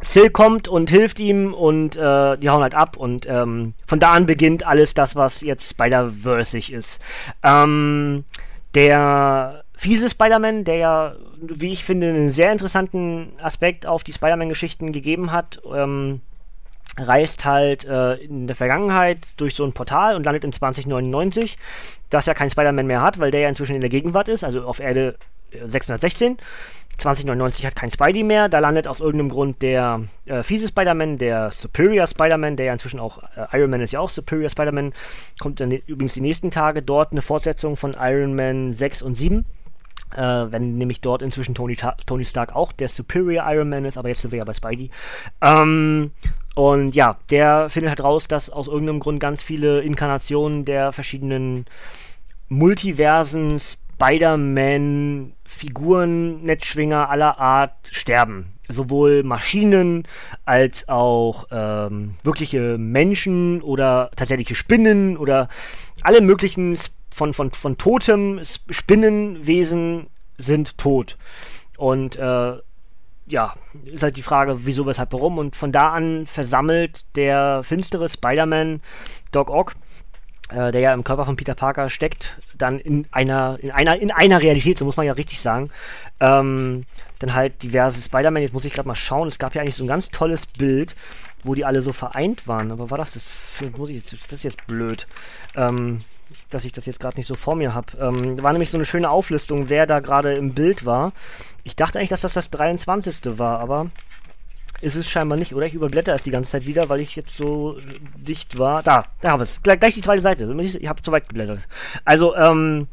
Sil 0.04 0.28
kommt 0.30 0.68
und 0.68 0.90
hilft 0.90 1.18
ihm 1.18 1.54
und 1.54 1.96
äh, 1.96 2.36
die 2.36 2.50
hauen 2.50 2.62
halt 2.62 2.74
ab 2.74 2.96
und 2.96 3.26
ähm, 3.26 3.74
von 3.86 4.00
da 4.00 4.12
an 4.12 4.26
beginnt 4.26 4.66
alles 4.66 4.94
das, 4.94 5.16
was 5.16 5.40
jetzt 5.40 5.70
Spider-Versig 5.70 6.70
ist. 6.70 7.00
Ähm, 7.42 8.24
der 8.74 9.64
fiese 9.76 10.10
Spider-Man, 10.10 10.64
der 10.64 10.76
ja, 10.76 11.14
wie 11.40 11.72
ich 11.72 11.84
finde, 11.84 12.08
einen 12.08 12.30
sehr 12.30 12.52
interessanten 12.52 13.32
Aspekt 13.40 13.86
auf 13.86 14.04
die 14.04 14.12
Spider-Man-Geschichten 14.12 14.92
gegeben 14.92 15.32
hat, 15.32 15.60
ähm, 15.74 16.20
reist 16.96 17.44
halt 17.44 17.84
äh, 17.84 18.14
in 18.14 18.46
der 18.46 18.56
Vergangenheit 18.56 19.18
durch 19.36 19.54
so 19.54 19.64
ein 19.64 19.72
Portal 19.72 20.16
und 20.16 20.24
landet 20.24 20.44
in 20.44 20.52
2099, 20.52 21.58
das 22.10 22.26
ja 22.26 22.34
kein 22.34 22.50
Spider-Man 22.50 22.86
mehr 22.86 23.02
hat, 23.02 23.18
weil 23.18 23.30
der 23.30 23.40
ja 23.40 23.48
inzwischen 23.48 23.74
in 23.74 23.80
der 23.80 23.90
Gegenwart 23.90 24.28
ist, 24.28 24.44
also 24.44 24.62
auf 24.64 24.80
Erde 24.80 25.16
616. 25.52 26.32
Äh, 26.32 26.36
2099 26.98 27.66
hat 27.66 27.74
kein 27.74 27.90
Spidey 27.90 28.22
mehr, 28.22 28.48
da 28.48 28.60
landet 28.60 28.86
aus 28.86 29.00
irgendeinem 29.00 29.30
Grund 29.30 29.62
der 29.62 30.02
äh, 30.26 30.44
fiese 30.44 30.68
Spider-Man, 30.68 31.18
der 31.18 31.50
Superior 31.50 32.06
Spider-Man, 32.06 32.56
der 32.56 32.66
ja 32.66 32.72
inzwischen 32.72 33.00
auch, 33.00 33.18
äh, 33.36 33.58
Iron 33.58 33.70
Man 33.70 33.80
ist 33.80 33.92
ja 33.92 34.00
auch 34.00 34.10
Superior 34.10 34.48
Spider-Man, 34.48 34.92
kommt 35.40 35.58
dann 35.58 35.72
übrigens 35.72 36.14
die 36.14 36.20
nächsten 36.20 36.52
Tage 36.52 36.82
dort 36.82 37.12
eine 37.12 37.22
Fortsetzung 37.22 37.76
von 37.76 37.96
Iron 37.98 38.36
Man 38.36 38.74
6 38.74 39.02
und 39.02 39.16
7 39.16 39.44
äh, 40.14 40.52
wenn 40.52 40.78
nämlich 40.78 41.00
dort 41.00 41.22
inzwischen 41.22 41.54
Tony, 41.54 41.76
Tony 42.06 42.24
Stark 42.24 42.54
auch 42.54 42.72
der 42.72 42.88
Superior 42.88 43.44
Iron 43.48 43.68
Man 43.68 43.84
ist, 43.84 43.98
aber 43.98 44.08
jetzt 44.08 44.22
sind 44.22 44.30
wir 44.30 44.38
ja 44.38 44.44
bei 44.44 44.52
Spidey. 44.52 44.90
Ähm, 45.40 46.12
und 46.54 46.94
ja, 46.94 47.18
der 47.30 47.68
findet 47.68 47.90
halt 47.90 48.02
raus, 48.02 48.28
dass 48.28 48.50
aus 48.50 48.68
irgendeinem 48.68 49.00
Grund 49.00 49.20
ganz 49.20 49.42
viele 49.42 49.80
Inkarnationen 49.80 50.64
der 50.64 50.92
verschiedenen 50.92 51.66
Multiversen, 52.48 53.60
Spider-Man, 53.60 55.32
Figuren, 55.44 56.42
Netzschwinger 56.42 57.08
aller 57.10 57.38
Art 57.38 57.74
sterben. 57.90 58.52
sowohl 58.68 59.22
Maschinen 59.24 60.04
als 60.46 60.88
auch 60.88 61.46
ähm, 61.50 62.14
wirkliche 62.22 62.78
Menschen 62.78 63.60
oder 63.60 64.10
tatsächliche 64.16 64.54
Spinnen 64.54 65.16
oder 65.16 65.48
alle 66.02 66.20
möglichen 66.22 66.76
von, 67.14 67.32
von, 67.32 67.52
von 67.52 67.78
totem 67.78 68.40
Spinnenwesen 68.70 70.08
sind 70.36 70.76
tot. 70.78 71.16
Und 71.78 72.16
äh, 72.16 72.54
ja, 73.26 73.54
ist 73.84 74.02
halt 74.02 74.16
die 74.16 74.22
Frage, 74.22 74.66
wieso, 74.66 74.84
weshalb, 74.84 75.12
warum. 75.12 75.38
Und 75.38 75.54
von 75.54 75.70
da 75.70 75.92
an 75.92 76.26
versammelt 76.26 77.04
der 77.14 77.62
finstere 77.62 78.08
Spider-Man 78.08 78.82
Doc 79.30 79.48
Ock, 79.48 79.74
äh, 80.48 80.72
der 80.72 80.80
ja 80.80 80.92
im 80.92 81.04
Körper 81.04 81.24
von 81.24 81.36
Peter 81.36 81.54
Parker 81.54 81.88
steckt, 81.88 82.36
dann 82.58 82.80
in 82.80 83.06
einer, 83.12 83.58
in 83.60 83.70
einer, 83.70 83.96
in 83.96 84.10
einer 84.10 84.42
Realität, 84.42 84.78
so 84.78 84.84
muss 84.84 84.96
man 84.96 85.06
ja 85.06 85.12
richtig 85.12 85.40
sagen, 85.40 85.70
ähm, 86.18 86.82
dann 87.20 87.32
halt 87.32 87.62
diverse 87.62 88.02
Spider-Man. 88.02 88.42
Jetzt 88.42 88.54
muss 88.54 88.64
ich 88.64 88.72
gerade 88.72 88.88
mal 88.88 88.96
schauen, 88.96 89.28
es 89.28 89.38
gab 89.38 89.54
ja 89.54 89.62
eigentlich 89.62 89.76
so 89.76 89.84
ein 89.84 89.88
ganz 89.88 90.10
tolles 90.10 90.46
Bild, 90.46 90.96
wo 91.44 91.54
die 91.54 91.64
alle 91.64 91.80
so 91.80 91.92
vereint 91.92 92.48
waren. 92.48 92.72
Aber 92.72 92.90
war 92.90 92.98
das 92.98 93.12
das? 93.12 93.28
Muss 93.78 93.90
ich, 93.90 94.02
das 94.04 94.32
ist 94.32 94.42
jetzt 94.42 94.66
blöd. 94.66 95.06
Ähm, 95.54 96.00
dass 96.50 96.64
ich 96.64 96.72
das 96.72 96.86
jetzt 96.86 97.00
gerade 97.00 97.16
nicht 97.16 97.26
so 97.26 97.34
vor 97.34 97.56
mir 97.56 97.74
habe. 97.74 97.96
Ähm, 97.98 98.42
war 98.42 98.52
nämlich 98.52 98.70
so 98.70 98.76
eine 98.76 98.84
schöne 98.84 99.10
Auflistung, 99.10 99.68
wer 99.68 99.86
da 99.86 100.00
gerade 100.00 100.34
im 100.34 100.54
Bild 100.54 100.84
war. 100.84 101.12
Ich 101.62 101.76
dachte 101.76 101.98
eigentlich, 101.98 102.10
dass 102.10 102.22
das 102.22 102.34
das 102.34 102.50
23. 102.50 103.38
war, 103.38 103.58
aber 103.60 103.90
ist 104.80 104.96
es 104.96 105.08
scheinbar 105.08 105.38
nicht. 105.38 105.54
Oder 105.54 105.66
ich 105.66 105.74
überblätter 105.74 106.14
es 106.14 106.22
die 106.22 106.30
ganze 106.30 106.50
Zeit 106.50 106.66
wieder, 106.66 106.88
weil 106.88 107.00
ich 107.00 107.16
jetzt 107.16 107.36
so 107.36 107.78
dicht 108.16 108.58
war. 108.58 108.82
Da, 108.82 109.04
da 109.20 109.30
haben 109.30 109.40
wir 109.40 109.44
es. 109.44 109.62
Gleich, 109.62 109.80
gleich 109.80 109.94
die 109.94 110.02
zweite 110.02 110.22
Seite. 110.22 110.52
Ich 110.60 110.88
habe 110.88 111.02
zu 111.02 111.12
weit 111.12 111.28
geblättert. 111.28 111.60
Also, 112.04 112.34
ähm, 112.36 112.88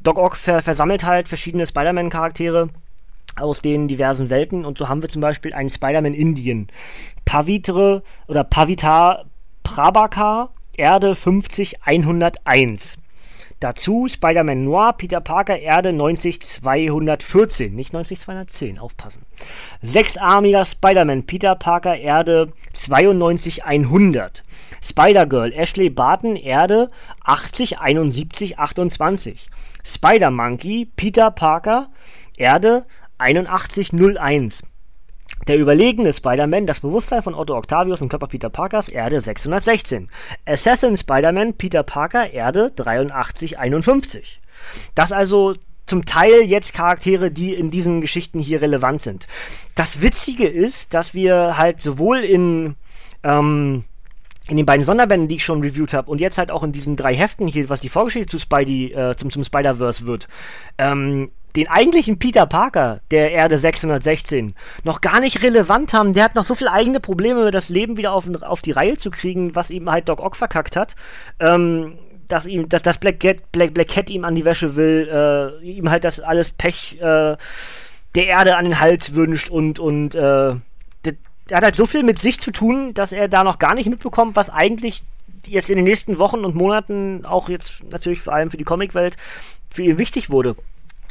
Doc 0.00 0.18
Ock 0.18 0.36
ver 0.36 0.62
versammelt 0.62 1.04
halt 1.04 1.28
verschiedene 1.28 1.66
Spider-Man-Charaktere 1.66 2.68
aus 3.36 3.60
den 3.60 3.88
diversen 3.88 4.30
Welten 4.30 4.64
und 4.64 4.78
so 4.78 4.88
haben 4.88 5.02
wir 5.02 5.08
zum 5.08 5.20
Beispiel 5.20 5.52
einen 5.52 5.70
Spider-Man 5.70 6.14
Indien. 6.14 6.68
Pavitre 7.24 8.02
oder 8.28 8.44
Pavitar 8.44 9.26
Prabhakar, 9.62 10.50
Erde 10.78 11.14
50101. 11.14 12.98
Dazu 13.60 14.06
Spider-Man 14.06 14.64
Noir, 14.64 14.92
Peter 14.98 15.22
Parker, 15.22 15.58
Erde 15.58 15.94
90214, 15.94 17.74
nicht 17.74 17.94
90210, 17.94 18.78
aufpassen. 18.78 19.24
Sechsarmiger 19.80 20.66
Spider-Man, 20.66 21.24
Peter 21.24 21.54
Parker, 21.54 21.96
Erde 21.96 22.52
92100. 22.74 24.44
Spider-Girl, 24.82 25.54
Ashley 25.54 25.88
Barton, 25.88 26.36
Erde 26.36 26.90
807128. 27.24 29.48
Spider-Monkey, 29.82 30.90
Peter 30.94 31.30
Parker, 31.30 31.88
Erde 32.36 32.84
8101. 33.16 34.62
Der 35.48 35.58
überlegene 35.58 36.12
Spider-Man, 36.12 36.66
das 36.66 36.80
Bewusstsein 36.80 37.22
von 37.22 37.34
Otto 37.34 37.56
Octavius 37.56 38.00
und 38.00 38.08
Körper 38.08 38.26
Peter 38.26 38.50
Parkers, 38.50 38.88
Erde 38.88 39.20
616. 39.20 40.08
Assassin 40.44 40.96
Spider-Man, 40.96 41.54
Peter 41.54 41.82
Parker, 41.82 42.32
Erde 42.32 42.72
8351. 42.76 44.40
Das 44.94 45.12
also 45.12 45.54
zum 45.86 46.04
Teil 46.04 46.42
jetzt 46.42 46.74
Charaktere, 46.74 47.30
die 47.30 47.54
in 47.54 47.70
diesen 47.70 48.00
Geschichten 48.00 48.40
hier 48.40 48.60
relevant 48.60 49.02
sind. 49.02 49.26
Das 49.74 50.00
Witzige 50.00 50.48
ist, 50.48 50.92
dass 50.92 51.14
wir 51.14 51.56
halt 51.56 51.80
sowohl 51.80 52.18
in, 52.18 52.74
ähm, 53.22 53.84
in 54.48 54.56
den 54.56 54.66
beiden 54.66 54.84
Sonderbänden, 54.84 55.28
die 55.28 55.36
ich 55.36 55.44
schon 55.44 55.60
reviewed 55.60 55.92
habe, 55.92 56.10
und 56.10 56.20
jetzt 56.20 56.38
halt 56.38 56.50
auch 56.50 56.64
in 56.64 56.72
diesen 56.72 56.96
drei 56.96 57.14
Heften 57.14 57.46
hier, 57.46 57.68
was 57.68 57.80
die 57.80 57.88
Vorgeschichte 57.88 58.28
zu 58.28 58.38
Spidey, 58.38 58.92
äh, 58.92 59.16
zum, 59.16 59.30
zum 59.30 59.44
Spider-Verse 59.44 60.06
wird, 60.06 60.28
ähm, 60.78 61.30
den 61.56 61.68
eigentlichen 61.68 62.18
Peter 62.18 62.46
Parker 62.46 63.00
der 63.10 63.32
Erde 63.32 63.58
616 63.58 64.54
noch 64.84 65.00
gar 65.00 65.20
nicht 65.20 65.42
relevant 65.42 65.92
haben. 65.92 66.12
Der 66.12 66.24
hat 66.24 66.34
noch 66.34 66.44
so 66.44 66.54
viele 66.54 66.72
eigene 66.72 67.00
Probleme, 67.00 67.50
das 67.50 67.70
Leben 67.70 67.96
wieder 67.96 68.12
auf, 68.12 68.28
auf 68.42 68.60
die 68.60 68.72
Reihe 68.72 68.98
zu 68.98 69.10
kriegen, 69.10 69.54
was 69.54 69.70
ihm 69.70 69.90
halt 69.90 70.08
Doc 70.08 70.20
Ock 70.20 70.36
verkackt 70.36 70.76
hat. 70.76 70.94
Ähm, 71.40 71.98
dass 72.28 72.46
ihm, 72.46 72.68
dass 72.68 72.82
das 72.82 72.98
Black, 72.98 73.20
Cat, 73.20 73.52
Black, 73.52 73.72
Black 73.72 73.88
Cat 73.88 74.10
ihm 74.10 74.24
an 74.24 74.34
die 74.34 74.44
Wäsche 74.44 74.76
will, 74.76 75.08
äh, 75.10 75.64
ihm 75.64 75.90
halt 75.90 76.04
das 76.04 76.20
alles 76.20 76.50
Pech 76.50 76.98
äh, 77.00 77.36
der 78.14 78.26
Erde 78.26 78.56
an 78.56 78.64
den 78.64 78.80
Hals 78.80 79.14
wünscht 79.14 79.48
und, 79.48 79.78
und 79.78 80.14
äh, 80.14 80.54
er 81.48 81.58
hat 81.58 81.64
halt 81.64 81.76
so 81.76 81.86
viel 81.86 82.02
mit 82.02 82.18
sich 82.18 82.40
zu 82.40 82.50
tun, 82.50 82.92
dass 82.94 83.12
er 83.12 83.28
da 83.28 83.44
noch 83.44 83.58
gar 83.58 83.74
nicht 83.74 83.88
mitbekommt, 83.88 84.34
was 84.34 84.50
eigentlich 84.50 85.04
jetzt 85.46 85.70
in 85.70 85.76
den 85.76 85.84
nächsten 85.84 86.18
Wochen 86.18 86.44
und 86.44 86.56
Monaten, 86.56 87.24
auch 87.24 87.48
jetzt 87.48 87.84
natürlich 87.88 88.20
vor 88.20 88.32
allem 88.32 88.50
für 88.50 88.56
die 88.56 88.64
Comicwelt, 88.64 89.16
für 89.70 89.82
ihn 89.82 89.98
wichtig 89.98 90.28
wurde. 90.28 90.56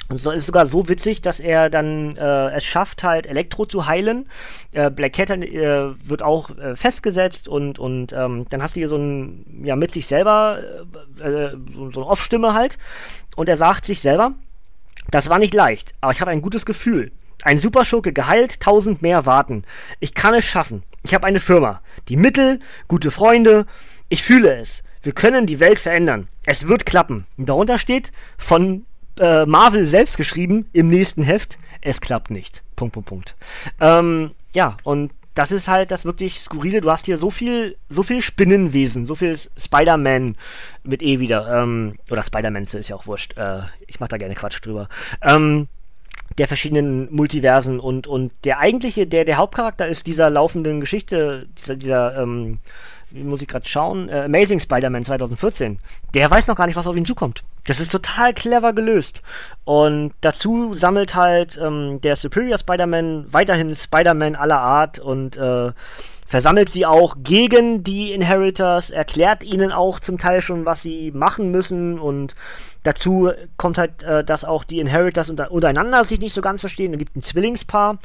Und 0.08 0.18
es 0.18 0.26
ist 0.26 0.46
sogar 0.46 0.68
so 0.68 0.88
witzig, 0.88 1.22
dass 1.22 1.40
er 1.40 1.70
dann 1.70 2.16
äh, 2.16 2.52
es 2.52 2.64
schafft, 2.64 3.04
halt 3.04 3.26
Elektro 3.26 3.66
zu 3.66 3.88
heilen. 3.88 4.28
Äh, 4.72 4.92
Black 4.92 5.14
Cat 5.14 5.32
äh, 5.32 6.08
wird 6.08 6.22
auch 6.22 6.56
äh, 6.58 6.76
festgesetzt 6.76 7.48
und, 7.48 7.80
und 7.80 8.14
ähm, 8.14 8.46
dann 8.50 8.62
hast 8.62 8.76
du 8.76 8.82
hier 8.82 8.90
so 8.90 8.98
ein, 8.98 9.64
ja, 9.64 9.76
mit 9.76 9.92
sich 9.92 10.06
selber, 10.06 10.60
äh, 11.20 11.28
äh, 11.28 11.58
so, 11.74 11.92
so 11.92 12.02
eine 12.02 12.10
Off-Stimme 12.10 12.54
halt. 12.54 12.78
Und 13.36 13.50
er 13.50 13.58
sagt 13.58 13.86
sich 13.86 14.00
selber, 14.00 14.34
das 15.10 15.30
war 15.30 15.40
nicht 15.40 15.54
leicht, 15.54 15.94
aber 16.02 16.12
ich 16.12 16.22
habe 16.22 16.32
ein 16.32 16.42
gutes 16.42 16.66
Gefühl. 16.66 17.12
Ein 17.44 17.60
Superschurke 17.60 18.14
geheilt, 18.14 18.60
tausend 18.60 19.02
mehr 19.02 19.26
warten. 19.26 19.64
Ich 20.00 20.14
kann 20.14 20.34
es 20.34 20.46
schaffen. 20.46 20.84
Ich 21.04 21.14
habe 21.14 21.28
eine 21.28 21.40
Firma. 21.40 21.82
Die 22.10 22.18
Mittel, 22.18 22.60
gute 22.88 23.12
Freunde. 23.12 23.66
Ich 24.10 24.24
fühle 24.24 24.56
es. 24.56 24.84
Wir 25.04 25.14
können 25.14 25.46
die 25.46 25.60
Welt 25.60 25.80
verändern. 25.80 26.28
Es 26.46 26.68
wird 26.68 26.86
klappen. 26.86 27.28
Und 27.38 27.50
darunter 27.50 27.78
steht 27.78 28.12
von 28.38 28.86
äh, 29.20 29.46
Marvel 29.46 29.86
selbst 29.86 30.18
geschrieben 30.18 30.70
im 30.74 30.88
nächsten 30.88 31.24
Heft. 31.24 31.58
Es 31.82 32.02
klappt 32.02 32.32
nicht. 32.32 32.64
Punkt, 32.76 32.94
Punkt, 32.94 33.10
Punkt. 33.10 33.36
Ähm, 33.80 34.32
ja, 34.54 34.78
und 34.84 35.12
das 35.36 35.52
ist 35.52 35.68
halt 35.68 35.92
das 35.92 36.06
wirklich 36.06 36.40
skurrile. 36.40 36.82
Du 36.82 36.90
hast 36.90 37.06
hier 37.06 37.18
so 37.18 37.30
viel, 37.30 37.78
so 37.90 38.04
viel 38.04 38.22
Spinnenwesen, 38.22 39.06
so 39.06 39.16
viel 39.16 39.38
Spider-Man 39.38 40.38
mit 40.84 41.04
E 41.04 41.20
wieder. 41.20 41.62
Ähm, 41.62 41.98
oder 42.10 42.24
Spider-Man 42.24 42.64
ist 42.64 42.90
ja 42.90 42.96
auch 42.96 43.06
wurscht. 43.06 43.38
Äh, 43.38 43.60
ich 43.86 44.00
mach 44.00 44.08
da 44.08 44.18
gerne 44.18 44.34
Quatsch 44.34 44.66
drüber. 44.66 44.88
Ähm, 45.22 45.68
der 46.38 46.48
verschiedenen 46.48 47.14
Multiversen 47.14 47.80
und, 47.80 48.08
und 48.08 48.32
der 48.46 48.60
eigentliche, 48.60 49.08
der, 49.08 49.26
der 49.26 49.38
Hauptcharakter 49.38 49.88
ist 49.88 50.08
dieser 50.08 50.30
laufenden 50.30 50.80
Geschichte, 50.80 51.48
dieser, 51.58 51.76
dieser 51.76 52.18
ähm, 52.18 52.60
muss 53.12 53.42
ich 53.42 53.48
gerade 53.48 53.68
schauen, 53.68 54.10
äh, 54.10 54.24
Amazing 54.26 54.60
Spider-Man 54.60 55.06
2014. 55.06 55.80
Der 56.14 56.32
weiß 56.32 56.48
noch 56.48 56.56
gar 56.56 56.66
nicht, 56.66 56.76
was 56.76 56.88
auf 56.88 56.96
ihn 56.96 57.06
zukommt. 57.06 57.44
Das 57.68 57.80
ist 57.80 57.92
total 57.92 58.34
clever 58.34 58.74
gelöst. 58.74 59.22
Und 59.64 60.14
dazu 60.22 60.76
sammelt 60.76 61.16
halt 61.16 61.60
ähm, 61.62 62.00
der 62.02 62.16
Superior 62.16 62.58
Spider-Man 62.58 63.34
weiterhin 63.34 63.76
Spider-Man 63.76 64.36
aller 64.36 64.60
Art 64.60 65.00
und 65.00 65.36
äh, 65.36 65.72
versammelt 66.28 66.70
sie 66.70 66.86
auch 66.86 67.18
gegen 67.20 67.84
die 67.84 68.12
Inheritors, 68.12 68.90
erklärt 68.90 69.44
ihnen 69.44 69.72
auch 69.72 70.00
zum 70.00 70.18
Teil 70.18 70.42
schon, 70.42 70.66
was 70.66 70.82
sie 70.82 71.12
machen 71.12 71.52
müssen 71.52 72.00
und 72.00 72.36
dazu 72.84 73.32
kommt 73.58 73.78
halt, 73.78 74.04
äh, 74.04 74.24
dass 74.24 74.44
auch 74.44 74.64
die 74.64 74.80
Inheritors 74.80 75.30
unter, 75.30 75.52
untereinander 75.52 76.04
sich 76.04 76.20
nicht 76.20 76.34
so 76.34 76.42
ganz 76.42 76.62
verstehen. 76.62 76.94
Es 76.94 77.00
gibt 77.00 77.16
ein 77.16 77.24
Zwillingspaar 77.24 78.00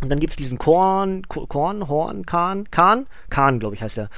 und 0.00 0.10
dann 0.10 0.20
gibt 0.20 0.32
es 0.32 0.36
diesen 0.36 0.58
Korn, 0.58 1.26
Korn, 1.28 1.88
Horn, 1.88 2.24
Kahn, 2.24 2.70
Kahn, 2.70 3.06
Kahn, 3.30 3.58
glaube 3.58 3.74
ich, 3.74 3.82
heißt 3.82 3.98
er, 3.98 4.10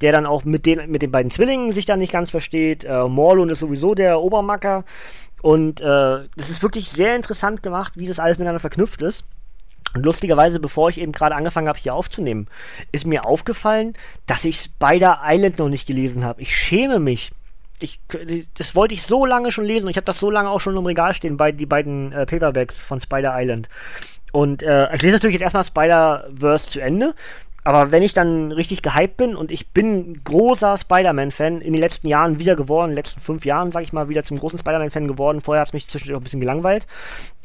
der 0.00 0.12
dann 0.12 0.26
auch 0.26 0.44
mit 0.44 0.64
den, 0.64 0.90
mit 0.90 1.02
den 1.02 1.10
beiden 1.10 1.30
Zwillingen 1.30 1.72
sich 1.72 1.86
dann 1.86 1.98
nicht 1.98 2.12
ganz 2.12 2.30
versteht. 2.30 2.84
Äh, 2.84 3.08
Morlun 3.08 3.50
ist 3.50 3.60
sowieso 3.60 3.94
der 3.94 4.20
Obermacker. 4.20 4.84
Und 5.42 5.80
äh, 5.80 6.20
es 6.36 6.50
ist 6.50 6.62
wirklich 6.62 6.88
sehr 6.88 7.16
interessant 7.16 7.62
gemacht, 7.62 7.94
wie 7.96 8.06
das 8.06 8.18
alles 8.18 8.38
miteinander 8.38 8.60
verknüpft 8.60 9.02
ist. 9.02 9.24
Und 9.94 10.04
lustigerweise, 10.04 10.58
bevor 10.58 10.88
ich 10.88 11.00
eben 11.00 11.12
gerade 11.12 11.34
angefangen 11.34 11.68
habe, 11.68 11.78
hier 11.78 11.94
aufzunehmen, 11.94 12.48
ist 12.92 13.06
mir 13.06 13.26
aufgefallen, 13.26 13.94
dass 14.26 14.44
ich 14.44 14.58
Spider 14.58 15.20
Island 15.24 15.58
noch 15.58 15.68
nicht 15.68 15.86
gelesen 15.86 16.24
habe. 16.24 16.42
Ich 16.42 16.56
schäme 16.56 16.98
mich. 16.98 17.32
Ich, 17.80 18.00
das 18.56 18.74
wollte 18.74 18.94
ich 18.94 19.02
so 19.02 19.26
lange 19.26 19.52
schon 19.52 19.64
lesen 19.64 19.86
und 19.86 19.90
ich 19.90 19.96
habe 19.96 20.04
das 20.04 20.18
so 20.18 20.30
lange 20.30 20.48
auch 20.48 20.60
schon 20.60 20.76
im 20.76 20.86
Regal 20.86 21.12
stehen, 21.12 21.36
bei 21.36 21.52
die 21.52 21.66
beiden 21.66 22.12
äh, 22.12 22.24
Paperbacks 22.24 22.82
von 22.82 23.00
Spider 23.00 23.34
Island. 23.36 23.68
Und 24.34 24.64
äh, 24.64 24.92
ich 24.92 25.00
lese 25.02 25.14
natürlich 25.14 25.34
jetzt 25.34 25.54
erstmal 25.54 25.62
Spider-Verse 25.62 26.68
zu 26.68 26.80
Ende. 26.80 27.14
Aber 27.62 27.92
wenn 27.92 28.02
ich 28.02 28.14
dann 28.14 28.50
richtig 28.50 28.82
gehypt 28.82 29.16
bin 29.16 29.36
und 29.36 29.52
ich 29.52 29.68
bin 29.68 30.24
großer 30.24 30.76
Spider-Man-Fan 30.76 31.60
in 31.60 31.72
den 31.72 31.80
letzten 31.80 32.08
Jahren 32.08 32.40
wieder 32.40 32.56
geworden, 32.56 32.90
in 32.90 32.96
den 32.96 33.04
letzten 33.04 33.20
fünf 33.20 33.44
Jahren, 33.44 33.70
sag 33.70 33.84
ich 33.84 33.92
mal, 33.92 34.08
wieder 34.08 34.24
zum 34.24 34.40
großen 34.40 34.58
Spider-Man-Fan 34.58 35.06
geworden. 35.06 35.40
Vorher 35.40 35.60
hat 35.60 35.68
es 35.68 35.72
mich 35.72 35.86
zwischendurch 35.86 36.16
auch 36.16 36.20
ein 36.20 36.24
bisschen 36.24 36.40
gelangweilt. 36.40 36.84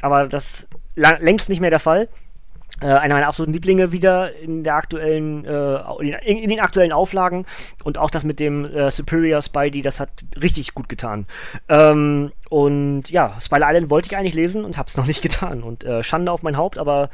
Aber 0.02 0.28
das 0.28 0.66
längst 0.96 1.48
nicht 1.48 1.62
mehr 1.62 1.70
der 1.70 1.80
Fall 1.80 2.10
einer 2.86 3.16
meiner 3.16 3.28
absoluten 3.28 3.54
Lieblinge 3.54 3.92
wieder 3.92 4.36
in 4.36 4.64
der 4.64 4.76
aktuellen, 4.76 5.46
äh, 5.46 5.76
in, 6.02 6.38
in, 6.38 6.50
den 6.50 6.60
aktuellen 6.60 6.92
Auflagen 6.92 7.46
und 7.84 7.98
auch 7.98 8.10
das 8.10 8.24
mit 8.24 8.40
dem 8.40 8.66
äh, 8.66 8.92
Superior 8.92 9.42
Spidey, 9.42 9.82
das 9.82 10.00
hat 10.00 10.10
richtig 10.42 10.74
gut 10.74 10.90
getan. 10.90 11.26
Ähm, 11.68 12.32
und 12.50 13.10
ja, 13.10 13.36
Spider 13.42 13.68
Island 13.70 13.90
wollte 13.90 14.08
ich 14.08 14.18
eigentlich 14.18 14.34
lesen 14.34 14.66
und 14.66 14.78
hab's 14.78 14.98
noch 14.98 15.06
nicht 15.06 15.22
getan 15.30 15.64
und 15.64 15.84
äh, 15.84 16.04
Schande 16.04 16.32
auf 16.32 16.44
mein 16.44 16.58
Haupt, 16.58 16.78
aber 16.78 17.10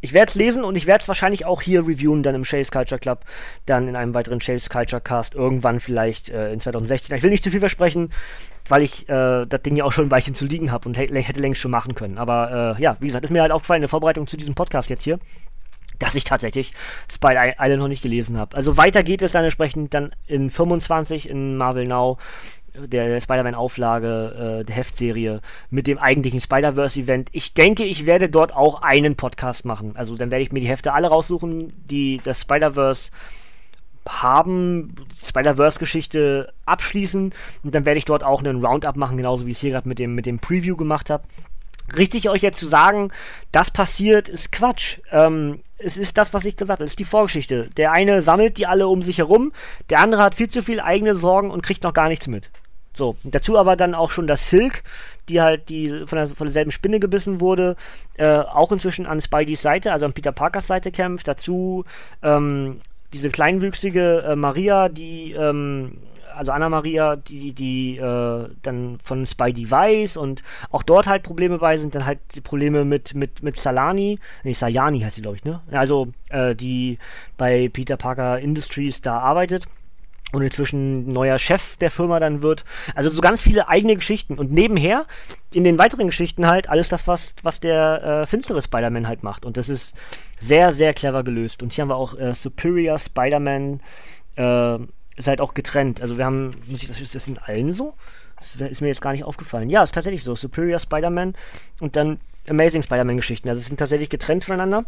ich 0.00 0.12
werde 0.12 0.30
es 0.30 0.34
lesen 0.34 0.64
und 0.64 0.76
ich 0.76 0.86
werde 0.86 1.02
es 1.02 1.08
wahrscheinlich 1.08 1.44
auch 1.44 1.62
hier 1.62 1.80
reviewen, 1.80 2.22
dann 2.22 2.34
im 2.34 2.44
Shales 2.44 2.70
Culture 2.70 2.98
Club, 2.98 3.24
dann 3.66 3.88
in 3.88 3.96
einem 3.96 4.14
weiteren 4.14 4.40
Shales 4.40 4.70
Culture 4.70 5.00
Cast, 5.00 5.34
irgendwann 5.34 5.80
vielleicht 5.80 6.28
äh, 6.28 6.52
in 6.52 6.60
2016. 6.60 7.16
Ich 7.16 7.22
will 7.22 7.30
nicht 7.30 7.44
zu 7.44 7.50
viel 7.50 7.60
versprechen, 7.60 8.10
weil 8.68 8.82
ich 8.82 9.08
äh, 9.08 9.46
das 9.46 9.62
Ding 9.62 9.76
ja 9.76 9.84
auch 9.84 9.92
schon 9.92 10.06
ein 10.06 10.10
Weilchen 10.10 10.34
zu 10.34 10.46
liegen 10.46 10.70
habe 10.70 10.88
und 10.88 10.96
hätte 10.96 11.40
längst 11.40 11.60
schon 11.60 11.70
machen 11.70 11.94
können. 11.94 12.18
Aber 12.18 12.76
äh, 12.78 12.82
ja, 12.82 12.96
wie 13.00 13.06
gesagt, 13.06 13.24
ist 13.24 13.30
mir 13.30 13.42
halt 13.42 13.52
aufgefallen 13.52 13.78
in 13.78 13.82
der 13.82 13.88
Vorbereitung 13.88 14.26
zu 14.26 14.36
diesem 14.36 14.54
Podcast 14.54 14.88
jetzt 14.90 15.02
hier, 15.02 15.18
dass 15.98 16.14
ich 16.14 16.24
tatsächlich 16.24 16.72
Spider 17.12 17.54
Island 17.58 17.80
noch 17.80 17.88
nicht 17.88 18.02
gelesen 18.02 18.38
habe. 18.38 18.56
Also 18.56 18.76
weiter 18.76 19.02
geht 19.02 19.22
es 19.22 19.32
dann 19.32 19.44
entsprechend 19.44 19.94
dann 19.94 20.14
in 20.26 20.50
25 20.50 21.28
in 21.28 21.56
Marvel 21.56 21.86
Now 21.86 22.18
der 22.74 23.20
Spider-Man-Auflage 23.20 24.60
äh, 24.60 24.64
der 24.64 24.76
Heftserie 24.76 25.40
mit 25.70 25.86
dem 25.86 25.98
eigentlichen 25.98 26.40
Spider-Verse-Event. 26.40 27.30
Ich 27.32 27.54
denke, 27.54 27.84
ich 27.84 28.06
werde 28.06 28.28
dort 28.28 28.54
auch 28.54 28.82
einen 28.82 29.16
Podcast 29.16 29.64
machen. 29.64 29.92
Also 29.96 30.16
dann 30.16 30.30
werde 30.30 30.42
ich 30.42 30.52
mir 30.52 30.60
die 30.60 30.68
Hefte 30.68 30.92
alle 30.92 31.08
raussuchen, 31.08 31.72
die 31.86 32.20
das 32.22 32.40
Spider-Verse 32.40 33.10
haben, 34.08 34.94
Spider-Verse-Geschichte 35.22 36.52
abschließen 36.64 37.32
und 37.62 37.74
dann 37.74 37.84
werde 37.84 37.98
ich 37.98 38.04
dort 38.04 38.24
auch 38.24 38.42
einen 38.42 38.64
Roundup 38.64 38.96
machen, 38.96 39.16
genauso 39.16 39.46
wie 39.46 39.50
ich 39.50 39.58
es 39.58 39.60
hier 39.60 39.72
gerade 39.72 39.88
mit 39.88 39.98
dem, 39.98 40.14
mit 40.14 40.26
dem 40.26 40.38
Preview 40.38 40.76
gemacht 40.76 41.10
habe. 41.10 41.24
Richtig 41.96 42.28
euch 42.28 42.42
jetzt 42.42 42.58
zu 42.58 42.68
sagen, 42.68 43.10
das 43.52 43.70
passiert, 43.70 44.28
ist 44.28 44.52
Quatsch. 44.52 44.98
Ähm, 45.10 45.60
es 45.78 45.96
ist 45.96 46.18
das, 46.18 46.34
was 46.34 46.44
ich 46.44 46.56
gesagt 46.56 46.78
habe, 46.78 46.84
es 46.84 46.92
ist 46.92 46.98
die 46.98 47.04
Vorgeschichte. 47.04 47.70
Der 47.76 47.92
eine 47.92 48.22
sammelt 48.22 48.58
die 48.58 48.66
alle 48.66 48.88
um 48.88 49.02
sich 49.02 49.18
herum, 49.18 49.52
der 49.90 50.00
andere 50.00 50.22
hat 50.22 50.34
viel 50.34 50.50
zu 50.50 50.62
viel 50.62 50.80
eigene 50.80 51.14
Sorgen 51.14 51.50
und 51.50 51.62
kriegt 51.62 51.84
noch 51.84 51.94
gar 51.94 52.08
nichts 52.08 52.26
mit. 52.26 52.50
So, 52.92 53.16
dazu 53.22 53.56
aber 53.56 53.76
dann 53.76 53.94
auch 53.94 54.10
schon 54.10 54.26
das 54.26 54.50
Silk, 54.50 54.82
die 55.28 55.40
halt 55.40 55.68
die 55.68 56.04
von, 56.06 56.18
der, 56.18 56.28
von 56.28 56.46
derselben 56.46 56.72
Spinne 56.72 56.98
gebissen 56.98 57.40
wurde, 57.40 57.76
äh, 58.16 58.26
auch 58.26 58.72
inzwischen 58.72 59.06
an 59.06 59.20
Spideys 59.20 59.62
Seite, 59.62 59.92
also 59.92 60.04
an 60.04 60.14
Peter 60.14 60.32
Parkers 60.32 60.66
Seite 60.66 60.90
kämpft. 60.90 61.28
Dazu 61.28 61.84
ähm, 62.22 62.80
diese 63.12 63.30
kleinwüchsige 63.30 64.24
äh, 64.28 64.36
Maria, 64.36 64.88
die 64.88 65.32
ähm, 65.32 65.98
also 66.38 66.52
Anna 66.52 66.68
Maria, 66.68 67.16
die, 67.16 67.52
die 67.52 67.96
äh, 67.96 68.48
dann 68.62 68.98
von 69.02 69.26
Spidey 69.26 69.70
weiß 69.70 70.16
und 70.16 70.42
auch 70.70 70.82
dort 70.82 71.06
halt 71.06 71.22
Probleme 71.22 71.58
bei 71.58 71.76
sind, 71.76 71.94
dann 71.94 72.06
halt 72.06 72.20
die 72.34 72.40
Probleme 72.40 72.84
mit, 72.84 73.14
mit, 73.14 73.42
mit 73.42 73.56
Salani, 73.56 74.18
nee, 74.44 74.52
Sayani 74.52 75.00
heißt 75.00 75.16
sie, 75.16 75.22
glaube 75.22 75.36
ich, 75.36 75.44
ne? 75.44 75.60
Also, 75.70 76.08
äh, 76.30 76.54
die 76.54 76.98
bei 77.36 77.68
Peter 77.68 77.96
Parker 77.96 78.38
Industries 78.38 79.00
da 79.00 79.18
arbeitet 79.18 79.66
und 80.32 80.42
inzwischen 80.42 81.10
neuer 81.12 81.38
Chef 81.38 81.76
der 81.76 81.90
Firma 81.90 82.20
dann 82.20 82.42
wird. 82.42 82.64
Also 82.94 83.10
so 83.10 83.20
ganz 83.20 83.40
viele 83.40 83.68
eigene 83.68 83.96
Geschichten. 83.96 84.38
Und 84.38 84.52
nebenher, 84.52 85.06
in 85.54 85.64
den 85.64 85.78
weiteren 85.78 86.06
Geschichten 86.06 86.46
halt, 86.46 86.68
alles 86.68 86.88
das, 86.88 87.06
was, 87.06 87.34
was 87.42 87.60
der 87.60 88.02
äh, 88.04 88.26
finstere 88.26 88.60
Spider-Man 88.60 89.08
halt 89.08 89.22
macht. 89.22 89.46
Und 89.46 89.56
das 89.56 89.68
ist 89.68 89.96
sehr, 90.38 90.72
sehr 90.72 90.92
clever 90.92 91.24
gelöst. 91.24 91.62
Und 91.62 91.72
hier 91.72 91.82
haben 91.82 91.88
wir 91.88 91.96
auch 91.96 92.18
äh, 92.18 92.34
Superior 92.34 92.98
Spider-Man 92.98 93.80
äh, 94.36 94.78
ist 95.18 95.28
halt 95.28 95.40
auch 95.40 95.54
getrennt. 95.54 96.00
Also 96.00 96.16
wir 96.16 96.24
haben, 96.24 96.54
muss 96.66 96.82
ich 96.82 96.88
das, 96.88 97.00
ist 97.00 97.14
das 97.14 97.26
in 97.26 97.38
allen 97.38 97.72
so? 97.72 97.94
Das 98.36 98.70
ist 98.70 98.80
mir 98.80 98.88
jetzt 98.88 99.00
gar 99.00 99.12
nicht 99.12 99.24
aufgefallen. 99.24 99.68
Ja, 99.68 99.82
ist 99.82 99.94
tatsächlich 99.94 100.22
so. 100.22 100.36
Superior 100.36 100.78
Spider-Man 100.78 101.34
und 101.80 101.96
dann 101.96 102.20
Amazing 102.48 102.82
Spider-Man-Geschichten. 102.82 103.48
Also 103.48 103.60
es 103.60 103.66
sind 103.66 103.78
tatsächlich 103.78 104.08
getrennt 104.08 104.44
voneinander. 104.44 104.84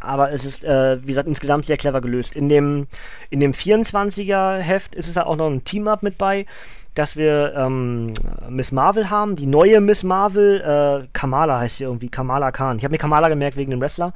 Aber 0.00 0.32
es 0.32 0.44
ist, 0.44 0.64
äh, 0.64 1.02
wie 1.02 1.08
gesagt, 1.08 1.28
insgesamt 1.28 1.66
sehr 1.66 1.76
clever 1.76 2.00
gelöst. 2.00 2.34
In 2.36 2.48
dem, 2.48 2.86
in 3.30 3.40
dem 3.40 3.52
24er-Heft 3.52 4.94
ist 4.94 5.08
es 5.08 5.16
halt 5.16 5.26
auch 5.26 5.36
noch 5.36 5.48
ein 5.48 5.64
Team-Up 5.64 6.02
mit 6.02 6.18
bei, 6.18 6.46
dass 6.94 7.16
wir 7.16 7.54
ähm, 7.56 8.12
Miss 8.48 8.72
Marvel 8.72 9.10
haben, 9.10 9.36
die 9.36 9.46
neue 9.46 9.80
Miss 9.80 10.02
Marvel, 10.02 10.60
äh, 10.60 11.08
Kamala 11.12 11.60
heißt 11.60 11.78
sie 11.78 11.84
irgendwie, 11.84 12.08
Kamala 12.08 12.52
Khan. 12.52 12.78
Ich 12.78 12.84
habe 12.84 12.92
mir 12.92 12.98
Kamala 12.98 13.28
gemerkt 13.28 13.56
wegen 13.56 13.70
dem 13.70 13.80
Wrestler. 13.80 14.12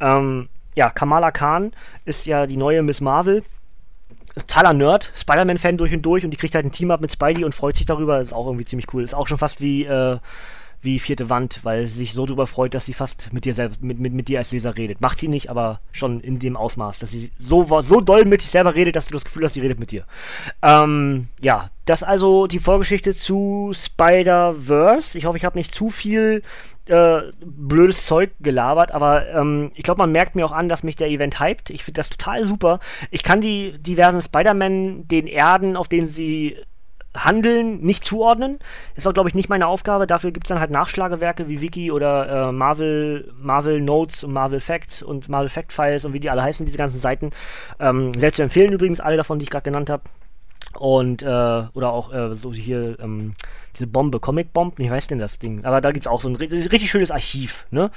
Ähm, 0.00 0.48
ja, 0.74 0.90
Kamala 0.90 1.30
Khan 1.30 1.72
ist 2.04 2.26
ja 2.26 2.46
die 2.46 2.58
neue 2.58 2.82
Miss 2.82 3.00
Marvel 3.00 3.42
totaler 4.36 4.74
Nerd, 4.74 5.12
Spider-Man-Fan 5.16 5.76
durch 5.76 5.92
und 5.92 6.02
durch 6.02 6.24
und 6.24 6.30
die 6.30 6.36
kriegt 6.36 6.54
halt 6.54 6.64
ein 6.64 6.72
Team-Up 6.72 7.00
mit 7.00 7.12
Spidey 7.12 7.44
und 7.44 7.54
freut 7.54 7.76
sich 7.76 7.86
darüber. 7.86 8.20
Ist 8.20 8.34
auch 8.34 8.46
irgendwie 8.46 8.64
ziemlich 8.64 8.92
cool. 8.92 9.02
Ist 9.02 9.14
auch 9.14 9.26
schon 9.26 9.38
fast 9.38 9.60
wie, 9.60 9.84
äh, 9.84 10.18
wie 10.86 10.98
vierte 10.98 11.28
Wand, 11.28 11.60
weil 11.64 11.86
sie 11.86 11.98
sich 11.98 12.14
so 12.14 12.24
darüber 12.24 12.46
freut, 12.46 12.72
dass 12.72 12.86
sie 12.86 12.94
fast 12.94 13.30
mit 13.32 13.44
dir 13.44 13.52
selbst, 13.52 13.82
mit, 13.82 13.98
mit, 13.98 14.14
mit 14.14 14.28
dir 14.28 14.38
als 14.38 14.52
Leser 14.52 14.76
redet. 14.76 15.02
Macht 15.02 15.18
sie 15.18 15.28
nicht, 15.28 15.50
aber 15.50 15.80
schon 15.92 16.20
in 16.20 16.38
dem 16.38 16.56
Ausmaß, 16.56 17.00
dass 17.00 17.10
sie 17.10 17.30
so, 17.38 17.66
so 17.82 18.00
doll 18.00 18.24
mit 18.24 18.40
sich 18.40 18.50
selber 18.50 18.74
redet, 18.74 18.96
dass 18.96 19.08
du 19.08 19.12
das 19.12 19.24
Gefühl 19.24 19.44
hast, 19.44 19.52
sie 19.54 19.60
redet 19.60 19.78
mit 19.78 19.90
dir. 19.90 20.04
Ähm, 20.62 21.28
ja, 21.40 21.70
das 21.84 22.02
also 22.02 22.46
die 22.46 22.60
Vorgeschichte 22.60 23.14
zu 23.14 23.72
Spider-Verse. 23.74 25.18
Ich 25.18 25.26
hoffe, 25.26 25.36
ich 25.36 25.44
habe 25.44 25.58
nicht 25.58 25.74
zu 25.74 25.90
viel 25.90 26.42
äh, 26.86 27.20
blödes 27.44 28.06
Zeug 28.06 28.30
gelabert, 28.40 28.92
aber 28.92 29.28
ähm, 29.28 29.72
ich 29.74 29.82
glaube, 29.82 29.98
man 29.98 30.12
merkt 30.12 30.36
mir 30.36 30.46
auch 30.46 30.52
an, 30.52 30.68
dass 30.68 30.84
mich 30.84 30.96
der 30.96 31.08
Event 31.08 31.40
hypt. 31.40 31.70
Ich 31.70 31.84
finde 31.84 31.98
das 31.98 32.10
total 32.10 32.46
super. 32.46 32.78
Ich 33.10 33.22
kann 33.22 33.40
die 33.40 33.76
diversen 33.78 34.22
Spider-Man 34.22 35.08
den 35.08 35.26
Erden, 35.26 35.76
auf 35.76 35.88
denen 35.88 36.08
sie 36.08 36.56
handeln, 37.24 37.80
nicht 37.80 38.04
zuordnen. 38.04 38.58
Ist 38.94 39.06
auch, 39.06 39.14
glaube 39.14 39.28
ich, 39.28 39.34
nicht 39.34 39.48
meine 39.48 39.66
Aufgabe. 39.66 40.06
Dafür 40.06 40.30
gibt 40.30 40.46
es 40.46 40.48
dann 40.48 40.60
halt 40.60 40.70
Nachschlagewerke 40.70 41.48
wie 41.48 41.60
Wiki 41.60 41.90
oder 41.90 42.48
äh, 42.48 42.52
Marvel, 42.52 43.32
Marvel 43.40 43.80
Notes 43.80 44.24
und 44.24 44.32
Marvel 44.32 44.60
Facts 44.60 45.02
und 45.02 45.28
Marvel 45.28 45.48
Fact 45.48 45.72
Files 45.72 46.04
und 46.04 46.12
wie 46.12 46.20
die 46.20 46.30
alle 46.30 46.42
heißen, 46.42 46.66
diese 46.66 46.78
ganzen 46.78 47.00
Seiten. 47.00 47.30
Ähm, 47.80 48.14
sehr 48.14 48.32
zu 48.32 48.42
empfehlen 48.42 48.72
übrigens, 48.72 49.00
alle 49.00 49.16
davon, 49.16 49.38
die 49.38 49.44
ich 49.44 49.50
gerade 49.50 49.64
genannt 49.64 49.90
habe. 49.90 50.02
Und, 50.78 51.22
äh, 51.22 51.26
oder 51.26 51.92
auch 51.92 52.12
äh, 52.12 52.34
so 52.34 52.52
hier, 52.52 52.98
ähm, 53.00 53.34
diese 53.76 53.86
Bombe, 53.86 54.20
Comic 54.20 54.52
Bomb, 54.52 54.78
wie 54.78 54.90
heißt 54.90 55.10
denn 55.10 55.18
das 55.18 55.38
Ding? 55.38 55.64
Aber 55.64 55.80
da 55.80 55.92
gibt 55.92 56.06
es 56.06 56.10
auch 56.10 56.22
so 56.22 56.28
ein 56.28 56.36
richtig 56.36 56.90
schönes 56.90 57.10
Archiv, 57.10 57.66
ne? 57.70 57.90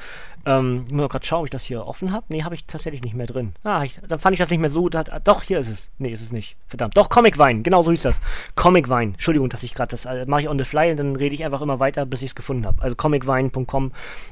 Ähm, 0.45 0.85
ich 0.87 0.93
muss 0.93 1.09
gerade 1.09 1.25
schauen, 1.25 1.39
ob 1.39 1.45
ich 1.45 1.51
das 1.51 1.63
hier 1.63 1.85
offen 1.85 2.11
habe. 2.11 2.25
Nee, 2.29 2.43
habe 2.43 2.55
ich 2.55 2.65
tatsächlich 2.65 3.01
nicht 3.03 3.15
mehr 3.15 3.27
drin. 3.27 3.53
Ah, 3.63 3.83
ich, 3.83 3.99
dann 4.07 4.19
fand 4.19 4.33
ich 4.33 4.39
das 4.39 4.49
nicht 4.49 4.59
mehr 4.59 4.69
so. 4.69 4.89
Da, 4.89 5.03
doch, 5.03 5.43
hier 5.43 5.59
ist 5.59 5.69
es. 5.69 5.89
Nee, 5.97 6.11
ist 6.11 6.21
es 6.21 6.31
nicht. 6.31 6.55
Verdammt. 6.67 6.95
Doch, 6.95 7.09
Comic 7.09 7.37
Wein, 7.37 7.63
genau 7.63 7.83
so 7.83 7.91
hieß 7.91 8.03
das. 8.03 8.19
Comic 8.55 8.89
Wein. 8.89 9.13
Entschuldigung, 9.13 9.49
dass 9.49 9.63
ich 9.63 9.73
gerade 9.73 9.91
das 9.91 10.05
äh, 10.05 10.25
mache 10.25 10.41
ich 10.41 10.49
on 10.49 10.57
the 10.57 10.65
fly 10.65 10.91
und 10.91 10.97
dann 10.97 11.15
rede 11.15 11.35
ich 11.35 11.45
einfach 11.45 11.61
immer 11.61 11.79
weiter, 11.79 12.05
bis 12.05 12.21
ich 12.21 12.31
es 12.31 12.35
gefunden 12.35 12.65
habe. 12.65 12.81
Also 12.81 12.95
comicwein.com 12.95 13.91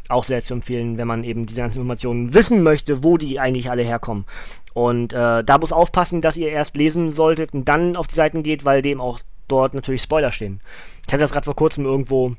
auch 0.10 0.24
sehr 0.24 0.44
zu 0.44 0.54
empfehlen, 0.54 0.98
wenn 0.98 1.08
man 1.08 1.24
eben 1.24 1.46
diese 1.46 1.62
ganzen 1.62 1.80
Informationen 1.80 2.34
wissen 2.34 2.64
möchte, 2.64 3.04
wo 3.04 3.18
die 3.18 3.40
eigentlich 3.40 3.70
alle 3.70 3.84
herkommen. 3.84 4.26
Und 4.78 5.12
äh, 5.12 5.44
da 5.44 5.58
muss 5.58 5.74
aufpassen, 5.74 6.22
dass 6.22 6.38
ihr 6.38 6.50
erst 6.50 6.78
lesen 6.78 7.12
solltet 7.12 7.52
und 7.56 7.68
dann 7.68 7.96
auf 7.96 8.06
die 8.06 8.14
Seiten 8.14 8.44
geht, 8.44 8.64
weil 8.64 8.84
dem 8.84 9.02
auch 9.02 9.22
dort 9.48 9.74
natürlich 9.74 10.04
Spoiler 10.04 10.32
stehen. 10.32 10.62
Ich 11.08 11.12
hatte 11.12 11.22
das 11.22 11.32
gerade 11.32 11.46
vor 11.46 11.56
kurzem 11.56 11.84
irgendwo, 11.84 12.36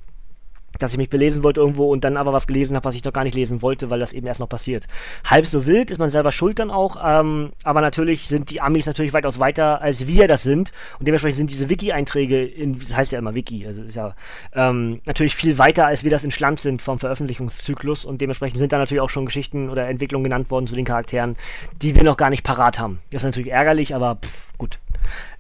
dass 0.79 0.93
ich 0.93 0.99
mich 0.99 1.11
belesen 1.11 1.43
wollte 1.43 1.61
irgendwo 1.61 1.91
und 1.93 2.05
dann 2.05 2.17
aber 2.17 2.33
was 2.33 2.47
gelesen 2.47 2.77
habe, 2.77 2.85
was 2.85 2.95
ich 2.95 3.05
noch 3.05 3.13
gar 3.13 3.25
nicht 3.25 3.35
lesen 3.35 3.63
wollte, 3.63 3.91
weil 3.91 4.01
das 4.01 4.13
eben 4.13 4.27
erst 4.27 4.41
noch 4.41 4.49
passiert. 4.49 4.87
Halb 5.25 5.47
so 5.47 5.67
wild 5.67 5.91
ist 5.91 5.99
man 5.99 6.11
selber 6.11 6.33
schuld 6.33 6.59
dann 6.59 6.71
auch, 6.71 6.97
ähm, 7.05 7.51
aber 7.65 7.81
natürlich 7.81 8.29
sind 8.29 8.51
die 8.51 8.61
Amis 8.61 8.87
natürlich 8.87 9.13
weitaus 9.13 9.39
weiter, 9.39 9.81
als 9.81 10.07
wir 10.07 10.29
das 10.29 10.43
sind 10.43 10.73
und 10.99 11.07
dementsprechend 11.07 11.37
sind 11.37 11.51
diese 11.51 11.69
Wiki-Einträge, 11.69 12.45
in, 12.45 12.79
das 12.79 12.97
heißt 12.97 13.13
ja 13.13 13.19
immer 13.19 13.35
Wiki, 13.35 13.67
also 13.67 13.83
ist 13.83 13.97
ja 13.97 14.15
ähm, 14.55 15.01
natürlich 15.07 15.35
viel 15.35 15.59
weiter, 15.59 15.87
als 15.87 16.05
wir 16.05 16.11
das 16.11 16.25
in 16.25 16.31
Schland 16.31 16.61
sind 16.61 16.83
vom 16.83 16.99
Veröffentlichungszyklus 16.99 18.05
und 18.05 18.21
dementsprechend 18.21 18.59
sind 18.59 18.73
da 18.73 18.79
natürlich 18.79 19.01
auch 19.01 19.11
schon 19.11 19.27
Geschichten 19.27 19.69
oder 19.71 19.89
Entwicklungen 19.89 20.25
genannt 20.25 20.51
worden 20.51 20.67
zu 20.67 20.75
den 20.75 20.85
Charakteren, 20.85 21.37
die 21.83 21.95
wir 21.95 22.05
noch 22.05 22.17
gar 22.17 22.31
nicht 22.31 22.45
parat 22.45 22.79
haben. 22.79 23.01
Das 23.11 23.23
ist 23.23 23.27
natürlich 23.27 23.53
ärgerlich, 23.53 23.95
aber 23.95 24.17
pff, 24.17 24.49
gut. 24.59 24.79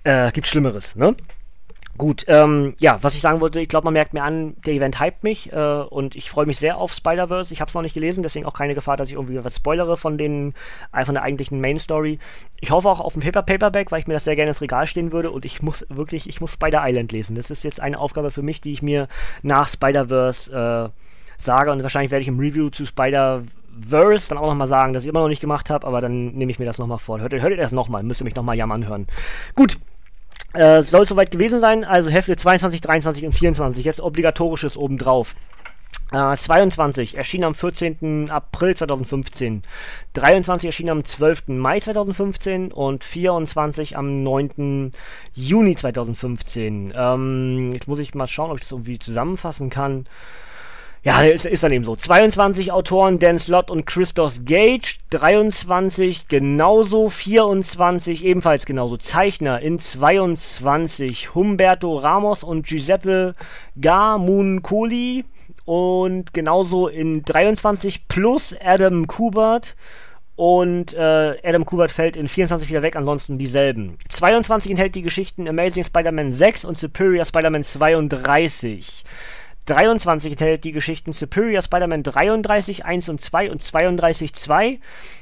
Äh, 0.05 0.31
gibt 0.33 0.47
Schlimmeres, 0.47 0.97
ne? 0.97 1.17
Gut, 1.99 2.25
ähm, 2.29 2.75
ja, 2.79 2.99
was 3.03 3.17
ich 3.17 3.21
sagen 3.21 3.41
wollte, 3.41 3.61
ich 3.61 3.69
glaube, 3.69 3.87
man 3.87 3.93
merkt 3.93 4.15
mir 4.15 4.23
an, 4.23 4.55
der 4.65 4.75
Event 4.75 5.01
hypt 5.01 5.25
mich 5.25 5.53
äh, 5.53 5.57
und 5.57 6.15
ich 6.15 6.31
freue 6.31 6.47
mich 6.47 6.57
sehr 6.57 6.79
auf 6.79 6.93
Spider-Verse. 6.93 7.53
Ich 7.53 7.61
habe 7.61 7.69
es 7.69 7.75
noch 7.75 7.83
nicht 7.83 7.95
gelesen, 7.95 8.23
deswegen 8.23 8.47
auch 8.47 8.55
keine 8.55 8.77
Gefahr, 8.77 8.97
dass 8.97 9.09
ich 9.09 9.17
irgendwie 9.17 9.43
was 9.43 9.57
spoilere 9.57 9.97
von, 9.97 10.17
den, 10.17 10.55
äh, 10.93 11.05
von 11.05 11.15
der 11.15 11.25
eigentlichen 11.25 11.61
Main-Story. 11.61 12.21
Ich 12.61 12.71
hoffe 12.71 12.89
auch 12.89 13.01
auf 13.01 13.17
ein 13.17 13.21
Paper 13.21 13.43
Paperback, 13.43 13.91
weil 13.91 13.99
ich 13.99 14.07
mir 14.07 14.15
das 14.15 14.23
sehr 14.23 14.37
gerne 14.37 14.51
ins 14.51 14.61
Regal 14.61 14.87
stehen 14.87 15.11
würde 15.11 15.33
und 15.33 15.45
ich 15.45 15.61
muss 15.61 15.85
wirklich, 15.89 16.29
ich 16.29 16.41
muss 16.41 16.53
Spider 16.53 16.83
Island 16.85 17.11
lesen. 17.11 17.35
Das 17.35 17.51
ist 17.51 17.65
jetzt 17.65 17.81
eine 17.81 17.99
Aufgabe 17.99 18.31
für 18.31 18.43
mich, 18.43 18.61
die 18.61 18.73
ich 18.73 18.81
mir 18.81 19.09
nach 19.43 19.67
Spider-Verse 19.67 20.53
äh, 20.53 21.43
sage 21.43 21.73
und 21.73 21.83
wahrscheinlich 21.83 22.13
werde 22.13 22.23
ich 22.23 22.29
im 22.29 22.39
Review 22.39 22.71
zu 22.71 22.87
Spider 22.87 23.43
Verse 23.81 24.29
dann 24.29 24.39
auch 24.39 24.47
nochmal 24.47 24.69
sagen, 24.69 24.93
dass 24.93 25.03
ich 25.03 25.09
immer 25.09 25.21
noch 25.21 25.29
nicht 25.29 25.41
gemacht 25.41 25.69
habe, 25.69 25.85
aber 25.85 26.01
dann 26.01 26.33
nehme 26.33 26.53
ich 26.53 26.61
mir 26.61 26.65
das 26.65 26.79
nochmal 26.79 26.99
vor. 26.99 27.21
Hört, 27.21 27.33
hört 27.33 27.51
ihr 27.51 27.57
das 27.57 27.73
nochmal, 27.73 28.05
müsst 28.05 28.21
ihr 28.21 28.25
mich 28.25 28.37
nochmal 28.37 28.57
jammern 28.57 28.87
hören. 28.87 29.09
Gut, 29.55 29.79
äh, 30.59 30.83
soll 30.83 31.07
soweit 31.07 31.31
gewesen 31.31 31.61
sein, 31.61 31.85
also 31.85 32.11
Hefte 32.11 32.37
22, 32.37 32.81
23 32.81 33.25
und 33.27 33.33
24. 33.33 33.85
Jetzt 33.85 34.01
obligatorisches 34.01 34.77
obendrauf. 34.77 35.35
Uh, 36.11 36.35
22 36.35 37.19
erschien 37.19 37.45
am 37.45 37.55
14. 37.55 38.31
April 38.31 38.75
2015, 38.75 39.63
23 40.15 40.67
erschien 40.67 40.89
am 40.89 41.05
12. 41.05 41.49
Mai 41.49 41.81
2015 41.81 42.73
und 42.73 43.05
24 43.05 43.95
am 43.95 44.23
9. 44.23 44.93
Juni 45.35 45.77
2015. 45.77 46.95
Ähm, 46.97 47.73
jetzt 47.75 47.89
muss 47.89 47.99
ich 47.99 48.15
mal 48.15 48.27
schauen, 48.27 48.51
ob 48.51 48.57
ich 48.57 48.63
das 48.63 48.73
irgendwie 48.73 48.99
zusammenfassen 48.99 49.69
kann. 49.69 50.07
Ja, 51.03 51.21
ist, 51.23 51.47
ist 51.47 51.63
dann 51.63 51.73
eben 51.73 51.85
so. 51.85 51.97
22 51.97 52.73
Autoren, 52.73 53.19
Dan 53.19 53.39
Slott 53.39 53.71
und 53.71 53.87
Christos 53.87 54.45
Gage. 54.45 54.99
23 55.11 56.29
genauso. 56.29 57.09
24 57.09 58.25
ebenfalls 58.25 58.67
genauso. 58.67 58.97
Zeichner 58.97 59.61
in 59.61 59.79
22 59.79 61.35
Humberto 61.35 61.97
Ramos 61.97 62.43
und 62.43 62.67
Giuseppe 62.67 63.35
Gamuncoli. 63.81 65.25
und 65.65 66.33
genauso 66.33 66.89
in 66.89 67.25
23 67.25 68.09
plus 68.09 68.57
Adam 68.59 69.07
Kubert 69.07 69.77
und 70.39 70.95
äh, 70.95 71.37
Adam 71.43 71.67
Kubert 71.67 71.91
fällt 71.91 72.15
in 72.17 72.29
24 72.29 72.69
wieder 72.69 72.81
weg, 72.83 72.95
ansonsten 72.95 73.39
dieselben. 73.39 73.99
22 74.09 74.71
enthält 74.71 74.95
die 74.95 75.03
Geschichten 75.03 75.49
Amazing 75.49 75.83
Spider-Man 75.83 76.33
6 76.33 76.65
und 76.65 76.79
Superior 76.79 77.25
Spider-Man 77.25 77.65
32. 77.65 79.03
23 79.69 80.33
enthält 80.33 80.65
die 80.65 80.73
Geschichten 80.73 81.13
Superior 81.13 81.63
Spider-Man 81.63 82.03
33, 82.03 82.85
1 82.85 83.09
und 83.09 83.21
2 83.21 83.51
und 83.51 83.63
32, 83.63 84.35
2 84.35 84.81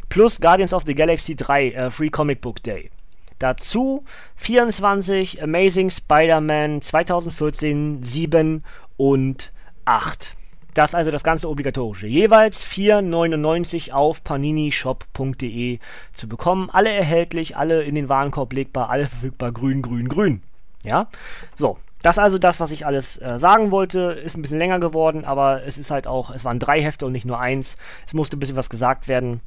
plus 0.09 0.41
Guardians 0.41 0.73
of 0.73 0.85
the 0.87 0.95
Galaxy 0.95 1.35
3 1.35 1.71
äh, 1.71 1.91
Free 1.91 2.11
Comic 2.11 2.41
Book 2.41 2.63
Day. 2.63 2.91
Dazu 3.39 4.05
24 4.37 5.43
Amazing 5.43 5.91
Spider-Man 5.91 6.81
2014, 6.81 8.03
7 8.03 8.65
und 8.97 9.53
8. 9.85 10.35
Das 10.75 10.95
also 10.95 11.11
das 11.11 11.25
ganze 11.25 11.49
obligatorische. 11.49 12.07
Jeweils 12.07 12.65
4,99 12.67 13.93
auf 13.93 14.23
paninishop.de 14.23 15.79
zu 16.15 16.29
bekommen. 16.29 16.69
Alle 16.71 16.91
erhältlich, 16.91 17.57
alle 17.57 17.83
in 17.83 17.95
den 17.95 18.09
Warenkorb 18.09 18.53
legbar, 18.53 18.91
alle 18.91 19.09
verfügbar, 19.09 19.53
grün, 19.53 19.83
grün, 19.83 20.09
grün. 20.09 20.43
Ja, 20.83 21.09
so. 21.57 21.79
Das 22.07 22.19
also 22.19 22.39
das, 22.39 22.61
was 22.61 22.71
ich 22.71 22.87
alles 22.87 23.21
äh, 23.21 23.37
sagen 23.41 23.73
wollte. 23.73 24.13
Ist 24.13 24.37
ein 24.37 24.43
bisschen 24.43 24.61
länger 24.61 24.79
geworden, 24.79 25.25
aber 25.25 25.65
es 25.65 25.77
ist 25.77 25.91
halt 25.91 26.07
auch, 26.07 26.31
es 26.31 26.45
waren 26.45 26.61
drei 26.61 26.81
Hefte 26.81 27.05
und 27.05 27.11
nicht 27.11 27.25
nur 27.25 27.41
eins. 27.41 27.77
Es 28.07 28.15
musste 28.15 28.37
ein 28.37 28.39
bisschen 28.39 28.55
was 28.55 28.71
gesagt 28.71 29.09
werden. 29.09 29.41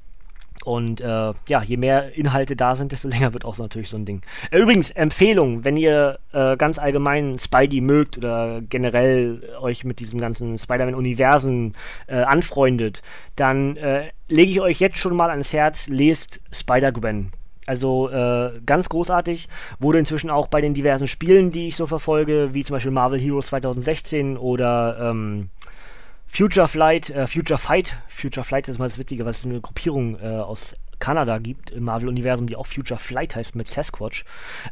Und 0.65 0.99
äh, 0.99 1.05
ja, 1.47 1.63
je 1.63 1.77
mehr 1.77 2.17
Inhalte 2.17 2.57
da 2.57 2.75
sind, 2.75 2.91
desto 2.91 3.07
länger 3.07 3.31
wird 3.31 3.45
auch 3.45 3.55
so 3.55 3.63
natürlich 3.63 3.87
so 3.87 3.95
ein 3.95 4.03
Ding. 4.03 4.23
Äh, 4.51 4.59
übrigens, 4.59 4.91
Empfehlung, 4.91 5.63
wenn 5.63 5.77
ihr 5.77 6.19
äh, 6.33 6.57
ganz 6.57 6.79
allgemein 6.79 7.39
Spidey 7.39 7.79
mögt 7.79 8.17
oder 8.17 8.59
generell 8.59 9.41
euch 9.61 9.85
mit 9.85 10.01
diesem 10.01 10.19
ganzen 10.19 10.57
Spider-Man-Universen 10.57 11.77
äh, 12.07 12.15
anfreundet, 12.23 13.03
dann 13.37 13.77
äh, 13.77 14.09
lege 14.27 14.51
ich 14.51 14.59
euch 14.59 14.81
jetzt 14.81 14.97
schon 14.97 15.15
mal 15.15 15.29
ans 15.29 15.53
Herz, 15.53 15.87
lest 15.87 16.41
Spider-Gwen. 16.51 17.31
Also 17.69 18.09
äh, 18.09 18.59
ganz 18.65 18.89
großartig. 18.89 19.47
Wurde 19.77 19.99
inzwischen 19.99 20.31
auch 20.31 20.47
bei 20.47 20.59
den 20.59 20.73
diversen 20.73 21.07
Spielen, 21.07 21.51
die 21.51 21.67
ich 21.67 21.75
so 21.75 21.85
verfolge, 21.85 22.49
wie 22.53 22.63
zum 22.63 22.75
Beispiel 22.75 22.91
Marvel 22.91 23.19
Heroes 23.19 23.45
2016 23.47 24.37
oder 24.37 24.97
ähm, 24.99 25.49
Future 26.27 26.67
Flight, 26.67 27.11
äh, 27.11 27.27
Future 27.27 27.59
Fight, 27.59 27.95
Future 28.07 28.43
Flight 28.43 28.69
ist 28.69 28.79
mal 28.79 28.87
das 28.87 28.97
Witzige, 28.97 29.23
was 29.23 29.39
es 29.39 29.45
eine 29.45 29.61
Gruppierung 29.61 30.19
äh, 30.19 30.25
aus 30.25 30.73
Kanada 30.97 31.37
gibt 31.37 31.69
im 31.69 31.83
Marvel-Universum, 31.83 32.47
die 32.47 32.55
auch 32.55 32.65
Future 32.65 32.99
Flight 32.99 33.35
heißt 33.35 33.55
mit 33.55 33.67
Sasquatch. 33.67 34.25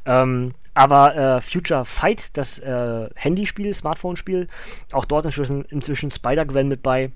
Ähm, 0.07 0.55
aber 0.73 1.15
äh, 1.15 1.41
Future 1.41 1.85
Fight, 1.85 2.35
das 2.35 2.57
äh, 2.57 3.09
Handyspiel, 3.13 3.75
Smartphone-Spiel, 3.75 4.47
auch 4.91 5.05
dort 5.05 5.25
inzwischen, 5.25 5.65
inzwischen 5.65 6.09
Spider-Gwen 6.09 6.67
mit 6.67 6.81
bei. 6.81 7.11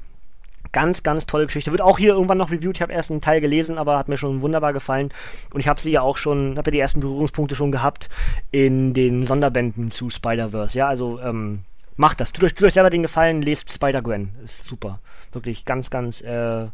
Ganz, 0.72 1.04
ganz 1.04 1.26
tolle 1.26 1.46
Geschichte. 1.46 1.72
Wird 1.72 1.82
auch 1.82 1.98
hier 1.98 2.14
irgendwann 2.14 2.38
noch 2.38 2.52
reviewed. 2.52 2.78
Ich 2.78 2.82
habe 2.82 2.94
erst 2.94 3.12
einen 3.12 3.22
Teil 3.22 3.42
gelesen, 3.42 3.78
aber 3.78 3.98
hat 3.98 4.08
mir 4.08 4.18
schon 4.18 4.42
wunderbar 4.42 4.74
gefallen. 4.74 5.10
Und 5.54 5.60
ich 5.60 5.68
habe 5.68 5.82
sie 5.82 5.92
ja 5.92 6.02
auch 6.02 6.18
schon, 6.18 6.58
habe 6.58 6.70
ja 6.70 6.72
die 6.72 6.80
ersten 6.80 7.02
Berührungspunkte 7.02 7.56
schon 7.56 7.72
gehabt 7.72 8.10
in 8.52 8.94
den 8.94 9.26
Sonderbänden 9.26 9.92
zu 9.92 10.10
Spider-Verse. 10.10 10.78
Ja, 10.78 10.88
also 10.88 11.20
ähm, 11.20 11.64
macht 11.98 12.22
das. 12.22 12.32
Tut 12.32 12.46
euch, 12.46 12.56
tut 12.56 12.68
euch 12.68 12.74
selber 12.74 12.90
den 12.90 13.04
Gefallen, 13.04 13.42
lest 13.42 13.72
Spider-Gwen. 13.72 14.32
Ist 14.44 14.68
super. 14.68 15.00
Wirklich 15.34 15.66
ganz, 15.66 15.90
ganz 15.90 16.22
äh, 16.22 16.68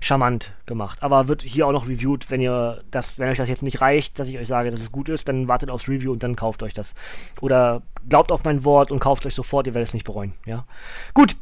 charmant 0.00 0.52
gemacht. 0.66 0.98
Aber 1.02 1.28
wird 1.28 1.42
hier 1.42 1.66
auch 1.66 1.72
noch 1.72 1.88
reviewed, 1.88 2.30
wenn 2.30 2.40
ihr 2.40 2.82
das, 2.90 3.18
wenn 3.18 3.28
euch 3.28 3.38
das 3.38 3.48
jetzt 3.48 3.62
nicht 3.62 3.80
reicht, 3.80 4.18
dass 4.18 4.28
ich 4.28 4.38
euch 4.38 4.48
sage, 4.48 4.70
dass 4.70 4.80
es 4.80 4.92
gut 4.92 5.08
ist, 5.08 5.28
dann 5.28 5.48
wartet 5.48 5.70
aufs 5.70 5.88
Review 5.88 6.12
und 6.12 6.22
dann 6.22 6.36
kauft 6.36 6.62
euch 6.62 6.74
das. 6.74 6.94
Oder 7.40 7.82
glaubt 8.08 8.32
auf 8.32 8.44
mein 8.44 8.64
Wort 8.64 8.90
und 8.90 8.98
kauft 8.98 9.26
euch 9.26 9.34
sofort, 9.34 9.66
ihr 9.66 9.74
werdet 9.74 9.88
es 9.88 9.94
nicht 9.94 10.06
bereuen. 10.06 10.34
Ja. 10.44 10.66
Gut. 11.14 11.36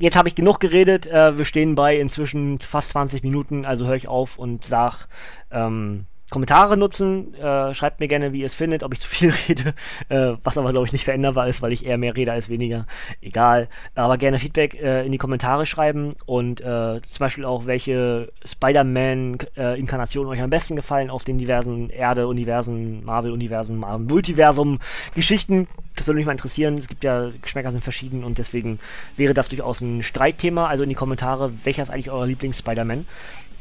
Jetzt 0.00 0.16
habe 0.16 0.28
ich 0.28 0.34
genug 0.34 0.60
geredet. 0.60 1.06
Äh, 1.06 1.36
wir 1.38 1.44
stehen 1.44 1.74
bei 1.74 1.98
inzwischen 1.98 2.60
fast 2.60 2.90
20 2.90 3.22
Minuten, 3.22 3.64
also 3.64 3.86
höre 3.86 3.96
ich 3.96 4.08
auf 4.08 4.38
und 4.38 4.64
sag, 4.64 5.08
ähm, 5.50 6.06
Kommentare 6.30 6.76
nutzen. 6.76 7.34
Äh, 7.34 7.74
schreibt 7.74 8.00
mir 8.00 8.08
gerne, 8.08 8.32
wie 8.32 8.40
ihr 8.40 8.46
es 8.46 8.54
findet, 8.54 8.82
ob 8.82 8.92
ich 8.92 9.00
zu 9.08 9.08
viel 9.08 9.32
rede, 9.48 9.74
äh, 10.08 10.36
was 10.42 10.58
aber, 10.58 10.72
glaube 10.72 10.86
ich, 10.86 10.92
nicht 10.92 11.04
veränderbar 11.04 11.48
ist, 11.48 11.62
weil 11.62 11.72
ich 11.72 11.86
eher 11.86 11.98
mehr 11.98 12.16
rede 12.16 12.32
als 12.32 12.48
weniger. 12.48 12.86
Egal. 13.20 13.68
Aber 13.94 14.18
gerne 14.18 14.38
Feedback 14.38 14.74
äh, 14.74 15.04
in 15.04 15.12
die 15.12 15.18
Kommentare 15.18 15.66
schreiben 15.66 16.16
und 16.26 16.60
äh, 16.60 17.00
zum 17.00 17.18
Beispiel 17.18 17.44
auch, 17.44 17.66
welche 17.66 18.32
Spider-Man-Inkarnationen 18.44 20.30
euch 20.30 20.42
am 20.42 20.50
besten 20.50 20.76
gefallen 20.76 21.10
aus 21.10 21.24
den 21.24 21.38
diversen 21.38 21.90
Erde-Universen, 21.90 23.04
Marvel-Universen, 23.04 23.78
Multiversum-Geschichten. 23.78 25.68
Das 25.96 26.06
würde 26.06 26.18
mich 26.18 26.26
mal 26.26 26.32
interessieren. 26.32 26.78
Es 26.78 26.86
gibt 26.86 27.04
ja, 27.04 27.30
Geschmäcker 27.42 27.72
sind 27.72 27.82
verschieden 27.82 28.22
und 28.22 28.38
deswegen 28.38 28.78
wäre 29.16 29.34
das 29.34 29.48
durchaus 29.48 29.80
ein 29.80 30.02
Streitthema. 30.02 30.66
Also 30.66 30.84
in 30.84 30.88
die 30.88 30.94
Kommentare, 30.94 31.52
welcher 31.64 31.82
ist 31.82 31.90
eigentlich 31.90 32.10
euer 32.10 32.26
Lieblings-Spider-Man? 32.26 33.06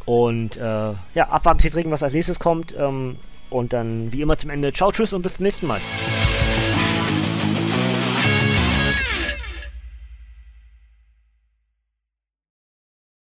Und 0.08 0.56
äh, 0.56 0.62
ja, 0.62 1.30
abwarten, 1.30 1.60
Tee 1.60 1.70
trinken, 1.70 1.92
was 1.92 2.02
als 2.02 2.14
nächstes 2.14 2.40
kommt. 2.40 2.74
Ähm, 2.76 3.18
und 3.50 3.74
dann 3.74 4.12
wie 4.12 4.22
immer 4.22 4.38
zum 4.38 4.50
Ende. 4.50 4.72
Ciao, 4.74 4.92
tschüss 4.92 5.14
und 5.14 5.22
bis 5.22 5.36
zum 5.36 5.44
nächsten 5.44 5.68
Mal. 5.68 5.82